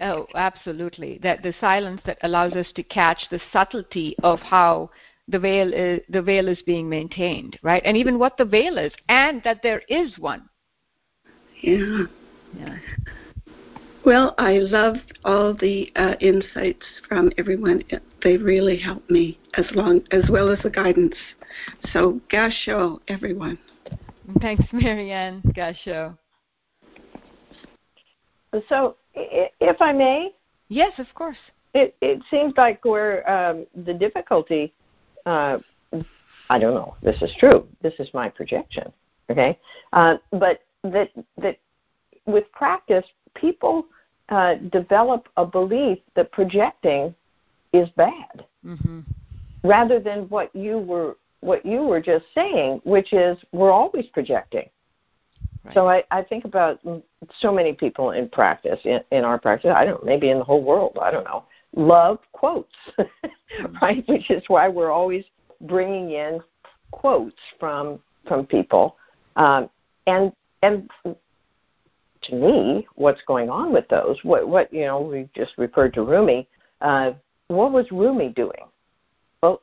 Oh, 0.00 0.26
absolutely. 0.34 1.18
That 1.22 1.42
the 1.42 1.54
silence 1.60 2.00
that 2.06 2.18
allows 2.22 2.54
us 2.54 2.66
to 2.74 2.82
catch 2.82 3.18
the 3.30 3.40
subtlety 3.52 4.16
of 4.22 4.40
how 4.40 4.90
the 5.28 5.38
veil 5.38 5.72
is 5.72 6.00
the 6.08 6.22
veil 6.22 6.48
is 6.48 6.60
being 6.62 6.88
maintained, 6.88 7.58
right? 7.62 7.82
And 7.84 7.96
even 7.96 8.18
what 8.18 8.36
the 8.36 8.44
veil 8.44 8.78
is, 8.78 8.92
and 9.08 9.42
that 9.44 9.62
there 9.62 9.82
is 9.88 10.18
one. 10.18 10.48
Yeah. 11.62 12.04
Yeah. 12.58 12.76
Well, 14.04 14.34
I 14.36 14.58
love 14.58 14.96
all 15.24 15.54
the 15.54 15.90
uh, 15.94 16.14
insights 16.20 16.84
from 17.08 17.30
everyone. 17.38 17.84
They 18.22 18.36
really 18.36 18.76
help 18.76 19.08
me 19.08 19.38
as 19.54 19.64
long 19.74 20.02
as 20.10 20.24
well 20.28 20.50
as 20.50 20.58
the 20.62 20.70
guidance. 20.70 21.14
So, 21.92 22.20
gasho, 22.30 22.98
everyone. 23.06 23.58
Thanks, 24.40 24.64
Marianne. 24.72 25.40
Gasho. 25.56 26.18
So, 28.68 28.96
if 29.14 29.80
I 29.80 29.92
may. 29.92 30.32
Yes, 30.68 30.92
of 30.98 31.06
course. 31.14 31.38
It 31.74 31.94
it 32.00 32.22
seems 32.30 32.54
like 32.56 32.84
where 32.84 33.28
um, 33.30 33.66
the 33.84 33.94
difficulty. 33.94 34.74
Uh, 35.24 35.58
I 36.50 36.58
don't 36.58 36.74
know. 36.74 36.96
This 37.02 37.22
is 37.22 37.32
true. 37.38 37.66
This 37.82 37.94
is 37.98 38.08
my 38.12 38.28
projection. 38.28 38.92
Okay, 39.30 39.58
uh, 39.92 40.16
but 40.32 40.60
that 40.84 41.10
that 41.38 41.58
with 42.26 42.50
practice, 42.52 43.04
people 43.34 43.86
uh, 44.28 44.54
develop 44.70 45.28
a 45.36 45.44
belief 45.44 45.98
that 46.14 46.30
projecting 46.32 47.14
is 47.72 47.88
bad, 47.96 48.44
mm-hmm. 48.64 49.00
rather 49.64 49.98
than 49.98 50.28
what 50.28 50.54
you 50.54 50.78
were 50.78 51.16
what 51.40 51.66
you 51.66 51.82
were 51.82 52.00
just 52.00 52.24
saying, 52.34 52.80
which 52.84 53.12
is 53.12 53.36
we're 53.52 53.72
always 53.72 54.06
projecting. 54.06 54.68
Right. 55.64 55.74
So 55.74 55.88
I, 55.88 56.04
I 56.10 56.22
think 56.22 56.44
about 56.44 56.80
so 57.38 57.52
many 57.52 57.72
people 57.72 58.12
in 58.12 58.28
practice, 58.28 58.80
in, 58.84 59.00
in 59.10 59.24
our 59.24 59.38
practice, 59.38 59.72
I 59.74 59.84
don't 59.84 60.02
know, 60.02 60.06
maybe 60.06 60.30
in 60.30 60.38
the 60.38 60.44
whole 60.44 60.62
world, 60.62 60.98
I 61.00 61.10
don't 61.10 61.24
know, 61.24 61.44
love 61.76 62.18
quotes, 62.32 62.74
right? 63.82 64.04
Which 64.08 64.30
is 64.30 64.42
why 64.48 64.68
we're 64.68 64.90
always 64.90 65.24
bringing 65.62 66.12
in 66.12 66.40
quotes 66.90 67.40
from 67.58 68.00
from 68.26 68.46
people, 68.46 68.96
um, 69.36 69.68
and 70.06 70.32
and 70.62 70.88
to 72.22 72.34
me, 72.34 72.86
what's 72.94 73.20
going 73.26 73.50
on 73.50 73.72
with 73.72 73.88
those? 73.88 74.16
What 74.22 74.48
what 74.48 74.72
you 74.72 74.82
know? 74.82 75.00
We 75.00 75.28
just 75.34 75.52
referred 75.58 75.92
to 75.94 76.02
Rumi. 76.02 76.48
Uh, 76.80 77.12
what 77.48 77.72
was 77.72 77.90
Rumi 77.90 78.30
doing? 78.30 78.64
Well, 79.42 79.62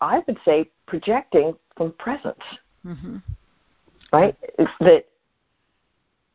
I 0.00 0.22
would 0.26 0.38
say 0.44 0.70
projecting 0.86 1.54
from 1.76 1.92
presence. 1.92 2.42
Mm-hmm. 2.84 3.18
Right? 4.12 4.36
That 4.80 5.06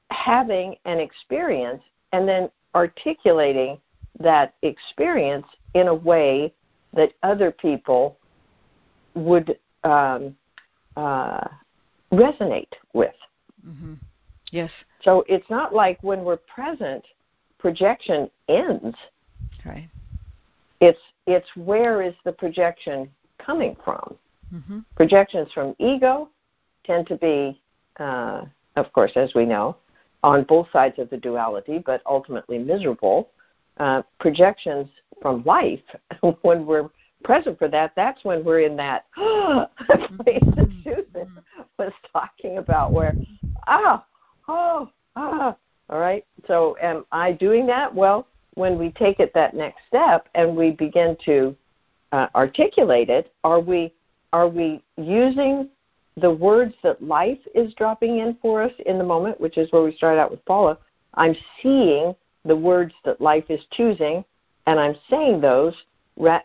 having 0.10 0.76
an 0.86 1.00
experience 1.00 1.84
and 2.12 2.28
then 2.28 2.50
articulating 2.74 3.78
that 4.20 4.56
experience 4.62 5.46
in 5.74 5.88
a 5.88 5.94
way 5.94 6.54
that 6.94 7.14
other 7.24 7.52
people 7.52 8.18
would 9.14 9.60
um, 9.84 10.36
uh, 10.96 11.48
resonate 12.12 12.74
with. 12.94 13.14
Mm-hmm. 13.68 13.94
Yes. 14.52 14.72
So 15.02 15.24
it's 15.28 15.50
not 15.50 15.74
like 15.74 16.02
when 16.02 16.24
we're 16.24 16.38
present, 16.38 17.04
projection 17.60 18.30
ends. 18.48 18.96
Right. 19.66 19.90
It's 20.80 21.00
it's 21.26 21.48
where 21.56 22.02
is 22.02 22.14
the 22.24 22.32
projection 22.32 23.10
coming 23.40 23.76
from? 23.84 24.16
Mm-hmm. 24.54 24.80
Projections 24.96 25.52
from 25.54 25.76
ego 25.80 26.30
tend 26.86 27.08
to 27.08 27.18
be, 27.18 27.62
uh, 28.00 28.46
of 28.76 28.92
course, 28.94 29.12
as 29.16 29.34
we 29.36 29.46
know, 29.46 29.76
on 30.24 30.44
both 30.44 30.68
sides 30.72 31.00
of 31.00 31.10
the 31.10 31.18
duality, 31.18 31.80
but 31.86 32.02
ultimately 32.06 32.58
miserable. 32.58 33.30
Uh, 33.78 34.02
projections 34.20 34.88
from 35.22 35.44
life, 35.46 35.82
when 36.42 36.66
we're 36.66 36.90
present 37.24 37.58
for 37.60 37.68
that, 37.68 37.92
that's 37.96 38.24
when 38.24 38.44
we're 38.44 38.62
in 38.62 38.76
that 38.78 39.06
place 39.16 40.44
that 40.56 40.70
Susan 40.84 41.32
was 41.78 41.92
talking 42.14 42.58
about, 42.58 42.92
where 42.92 43.16
ah, 43.68 44.06
oh, 44.48 44.90
ah. 45.16 45.56
All 45.90 46.00
right. 46.00 46.26
So, 46.48 46.76
am 46.82 47.06
I 47.12 47.32
doing 47.32 47.66
that? 47.68 47.94
Well, 47.94 48.28
when 48.56 48.78
we 48.78 48.92
take 48.92 49.20
it 49.20 49.34
that 49.34 49.54
next 49.56 49.82
step 49.88 50.28
and 50.36 50.56
we 50.56 50.72
begin 50.72 51.16
to 51.26 51.56
uh, 52.12 52.28
articulate 52.36 53.10
it, 53.10 53.32
are 53.44 53.60
we 53.60 53.94
are 54.34 54.48
we 54.48 54.84
using 54.98 55.70
the 56.18 56.30
words 56.30 56.74
that 56.84 57.02
life 57.02 57.40
is 57.56 57.74
dropping 57.76 58.20
in 58.20 58.38
for 58.42 58.62
us 58.62 58.74
in 58.86 58.98
the 58.98 59.04
moment, 59.04 59.40
which 59.40 59.58
is 59.58 59.72
where 59.72 59.84
we 59.84 59.96
started 59.96 60.20
out 60.20 60.32
with 60.32 60.44
Paula? 60.46 60.78
I'm 61.14 61.36
seeing 61.62 62.14
the 62.44 62.56
words 62.56 62.94
that 63.06 63.22
life 63.22 63.46
is 63.50 63.62
choosing, 63.72 64.26
and 64.66 64.80
I'm 64.80 64.96
saying 65.10 65.42
those, 65.42 65.76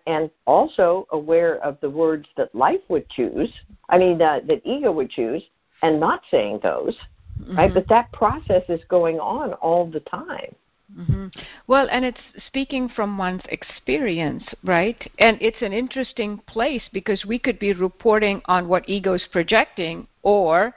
and 0.06 0.30
also 0.46 1.06
aware 1.10 1.56
of 1.64 1.78
the 1.80 1.90
words 1.90 2.28
that 2.36 2.54
life 2.54 2.80
would 2.88 3.08
choose. 3.08 3.50
I 3.88 3.98
mean, 3.98 4.20
uh, 4.20 4.40
that 4.46 4.62
ego 4.64 4.92
would 4.92 5.10
choose, 5.10 5.42
and 5.82 6.00
not 6.00 6.22
saying 6.30 6.60
those 6.62 6.96
mm-hmm. 7.42 7.56
right? 7.56 7.72
But 7.72 7.88
that 7.88 8.12
process 8.12 8.62
is 8.68 8.80
going 8.88 9.20
on 9.20 9.54
all 9.54 9.86
the 9.86 10.00
time. 10.00 10.54
Mm-hmm. 10.96 11.28
Well, 11.68 11.88
and 11.90 12.04
it's 12.04 12.20
speaking 12.46 12.88
from 12.94 13.16
one's 13.16 13.42
experience, 13.48 14.44
right? 14.62 15.10
And 15.18 15.38
it's 15.40 15.62
an 15.62 15.72
interesting 15.72 16.38
place 16.46 16.82
because 16.92 17.24
we 17.24 17.38
could 17.38 17.58
be 17.58 17.72
reporting 17.72 18.42
on 18.44 18.68
what 18.68 18.86
ego 18.88 19.14
is 19.14 19.26
projecting, 19.32 20.06
or 20.22 20.74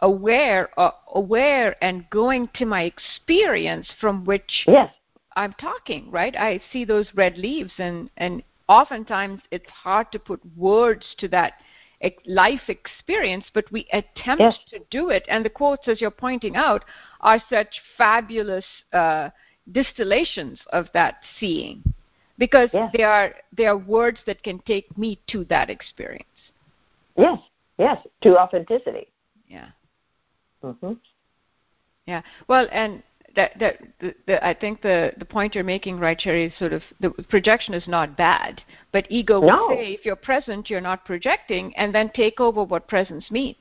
aware, 0.00 0.68
uh, 0.78 0.92
aware, 1.14 1.76
and 1.82 2.08
going 2.10 2.48
to 2.54 2.64
my 2.64 2.82
experience 2.82 3.88
from 4.00 4.24
which 4.24 4.64
yes. 4.68 4.92
I'm 5.34 5.52
talking, 5.54 6.12
right? 6.12 6.36
I 6.36 6.60
see 6.72 6.84
those 6.84 7.06
red 7.16 7.36
leaves, 7.36 7.72
and 7.78 8.08
and 8.18 8.44
oftentimes 8.68 9.40
it's 9.50 9.68
hard 9.68 10.12
to 10.12 10.20
put 10.20 10.40
words 10.56 11.04
to 11.18 11.28
that 11.28 11.54
life 12.26 12.68
experience, 12.68 13.44
but 13.54 13.70
we 13.72 13.86
attempt 13.92 14.40
yes. 14.40 14.58
to 14.70 14.78
do 14.90 15.10
it. 15.10 15.24
And 15.28 15.44
the 15.44 15.50
quotes, 15.50 15.88
as 15.88 16.00
you're 16.00 16.10
pointing 16.10 16.56
out, 16.56 16.84
are 17.20 17.42
such 17.48 17.68
fabulous 17.96 18.64
uh, 18.92 19.30
distillations 19.72 20.58
of 20.72 20.86
that 20.92 21.16
seeing, 21.40 21.82
because 22.38 22.70
yes. 22.72 22.90
they 22.96 23.02
are 23.02 23.34
they 23.56 23.66
are 23.66 23.76
words 23.76 24.18
that 24.26 24.42
can 24.42 24.58
take 24.60 24.96
me 24.96 25.18
to 25.28 25.44
that 25.44 25.70
experience. 25.70 26.24
Yes, 27.16 27.38
yes, 27.78 27.98
to 28.22 28.38
authenticity. 28.38 29.08
Yeah. 29.48 29.68
Mhm. 30.62 30.98
Yeah. 32.06 32.22
Well, 32.46 32.68
and 32.70 33.02
that 33.36 33.52
that 33.60 33.78
the, 34.00 34.14
the, 34.26 34.46
I 34.46 34.54
think 34.54 34.82
the 34.82 35.12
the 35.18 35.24
point 35.24 35.54
you're 35.54 35.64
making, 35.64 35.98
right, 35.98 36.20
Sherry, 36.20 36.46
is 36.46 36.52
sort 36.58 36.72
of 36.72 36.82
the 37.00 37.10
projection 37.28 37.74
is 37.74 37.86
not 37.86 38.16
bad, 38.16 38.62
but 38.92 39.06
ego 39.10 39.40
no. 39.40 39.68
will 39.68 39.76
say 39.76 39.92
if 39.92 40.04
you're 40.04 40.16
present, 40.16 40.68
you're 40.68 40.80
not 40.80 41.04
projecting, 41.04 41.74
and 41.76 41.94
then 41.94 42.10
take 42.14 42.40
over 42.40 42.64
what 42.64 42.88
presence 42.88 43.30
means. 43.30 43.56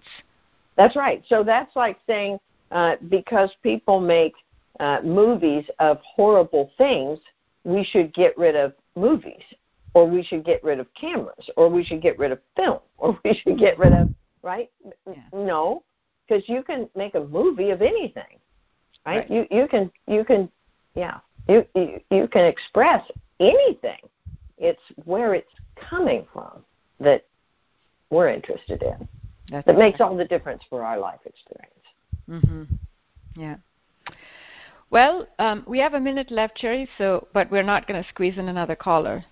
That's 0.76 0.96
right. 0.96 1.24
So 1.28 1.44
that's 1.44 1.76
like 1.76 2.00
saying 2.08 2.40
uh, 2.72 2.96
because 3.10 3.52
people 3.64 4.00
make 4.00 4.34
uh, 4.80 5.00
movies 5.04 5.66
of 5.80 6.00
horrible 6.04 6.72
things, 6.78 7.20
we 7.64 7.84
should 7.84 8.14
get 8.14 8.38
rid 8.38 8.56
of 8.56 8.74
movies, 8.96 9.44
or 9.94 10.10
we 10.10 10.24
should 10.24 10.44
get 10.44 10.64
rid 10.64 10.80
of 10.80 10.88
cameras, 10.94 11.50
or 11.56 11.70
we 11.70 11.84
should 11.84 12.02
get 12.02 12.18
rid 12.18 12.32
of 12.32 12.40
film, 12.56 12.80
or 12.98 13.20
we 13.24 13.40
should 13.44 13.58
get 13.58 13.78
rid 13.78 13.94
of 13.94 14.10
right? 14.46 14.70
Yeah. 15.08 15.24
No, 15.34 15.84
because 16.28 16.48
you 16.48 16.64
can 16.64 16.88
make 16.96 17.16
a 17.16 17.22
movie 17.22 17.72
of 17.72 17.82
anything 17.82 18.40
right? 19.06 19.18
right? 19.18 19.32
You 19.32 19.48
you 19.52 19.68
can 19.68 19.92
you 20.08 20.24
can 20.24 20.50
yeah 20.96 21.20
you, 21.48 21.66
you 21.76 22.00
you 22.10 22.28
can 22.28 22.46
express 22.46 23.04
anything. 23.40 24.00
It's 24.58 24.82
where 25.04 25.34
it's 25.34 25.52
coming 25.76 26.26
from 26.32 26.64
that 27.00 27.26
we're 28.10 28.30
interested 28.30 28.82
in. 28.82 29.08
That's 29.50 29.66
that 29.68 29.78
makes 29.78 30.02
all 30.02 30.16
the 30.16 30.26
difference 30.26 30.64
for 30.70 30.84
our 30.84 30.98
life 30.98 31.20
experience. 31.26 31.72
Mhm. 32.30 32.68
Yeah. 33.36 33.56
Well, 34.90 35.28
um, 35.40 35.64
we 35.68 35.80
have 35.80 35.94
a 35.94 36.00
minute 36.00 36.32
left, 36.32 36.60
Sherry. 36.60 36.88
So, 36.98 37.28
but 37.34 37.52
we're 37.52 37.64
not 37.64 37.88
going 37.88 38.02
to 38.02 38.10
squeeze 38.10 38.38
in 38.38 38.48
another 38.48 38.76
caller. 38.76 39.26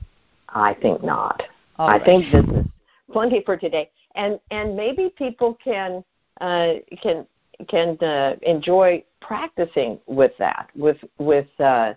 I 0.50 0.74
think 0.74 1.04
not. 1.04 1.42
All 1.80 1.88
I 1.88 1.94
right. 1.94 2.06
think 2.06 2.32
this 2.32 2.44
is 2.44 2.66
plenty 3.12 3.42
for 3.44 3.58
today, 3.58 3.90
and 4.16 4.40
and 4.52 4.76
maybe 4.76 5.14
people 5.18 5.58
can 5.64 6.04
uh, 6.42 6.74
can 7.02 7.26
can 7.68 7.98
uh, 8.00 8.36
enjoy 8.42 9.04
practicing 9.22 10.00
with 10.08 10.32
that, 10.40 10.70
with 10.76 10.98
with 11.18 11.48
uh, 11.60 11.94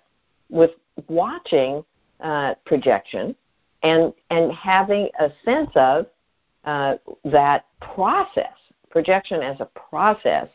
with 0.51 0.71
watching 1.09 1.85
uh, 2.21 2.55
projection, 2.64 3.35
and 3.83 4.12
and 4.31 4.53
having 4.53 5.09
a 5.19 5.31
sense 5.45 5.71
of 5.75 6.07
uh, 6.64 6.97
that 7.25 7.66
process, 7.81 8.55
projection 8.90 9.40
as 9.40 9.61
a 9.61 9.66
process, 9.66 10.49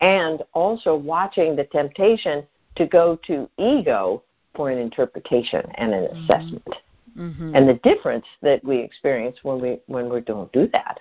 and 0.00 0.42
also 0.52 0.94
watching 0.96 1.56
the 1.56 1.64
temptation 1.64 2.44
to 2.76 2.86
go 2.86 3.18
to 3.26 3.48
ego 3.58 4.22
for 4.54 4.70
an 4.70 4.78
interpretation 4.78 5.62
and 5.74 5.92
an 5.92 6.04
mm-hmm. 6.04 6.22
assessment, 6.24 6.74
mm-hmm. 7.16 7.54
and 7.54 7.68
the 7.68 7.74
difference 7.82 8.26
that 8.42 8.62
we 8.64 8.78
experience 8.78 9.36
when 9.42 9.60
we 9.60 9.78
when 9.86 10.08
we 10.08 10.20
don't 10.20 10.52
do 10.52 10.68
that. 10.72 10.98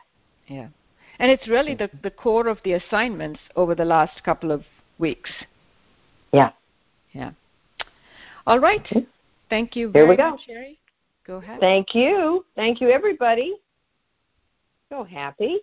Yeah. 0.47 0.67
And 1.19 1.31
it's 1.31 1.47
really 1.47 1.75
the, 1.75 1.89
the 2.03 2.11
core 2.11 2.47
of 2.47 2.57
the 2.63 2.73
assignments 2.73 3.39
over 3.55 3.75
the 3.75 3.85
last 3.85 4.23
couple 4.23 4.51
of 4.51 4.63
weeks. 4.97 5.29
Yeah. 6.33 6.51
Yeah. 7.13 7.31
All 8.45 8.59
right. 8.59 8.85
Thank 9.49 9.75
you 9.75 9.87
Here 9.87 9.93
very 9.93 10.09
we 10.09 10.17
go. 10.17 10.31
much, 10.31 10.41
Sherry. 10.45 10.79
Go 11.25 11.37
ahead. 11.37 11.59
Thank 11.59 11.95
you. 11.95 12.45
Thank 12.55 12.81
you, 12.81 12.89
everybody. 12.89 13.55
So 14.89 15.03
happy. 15.03 15.59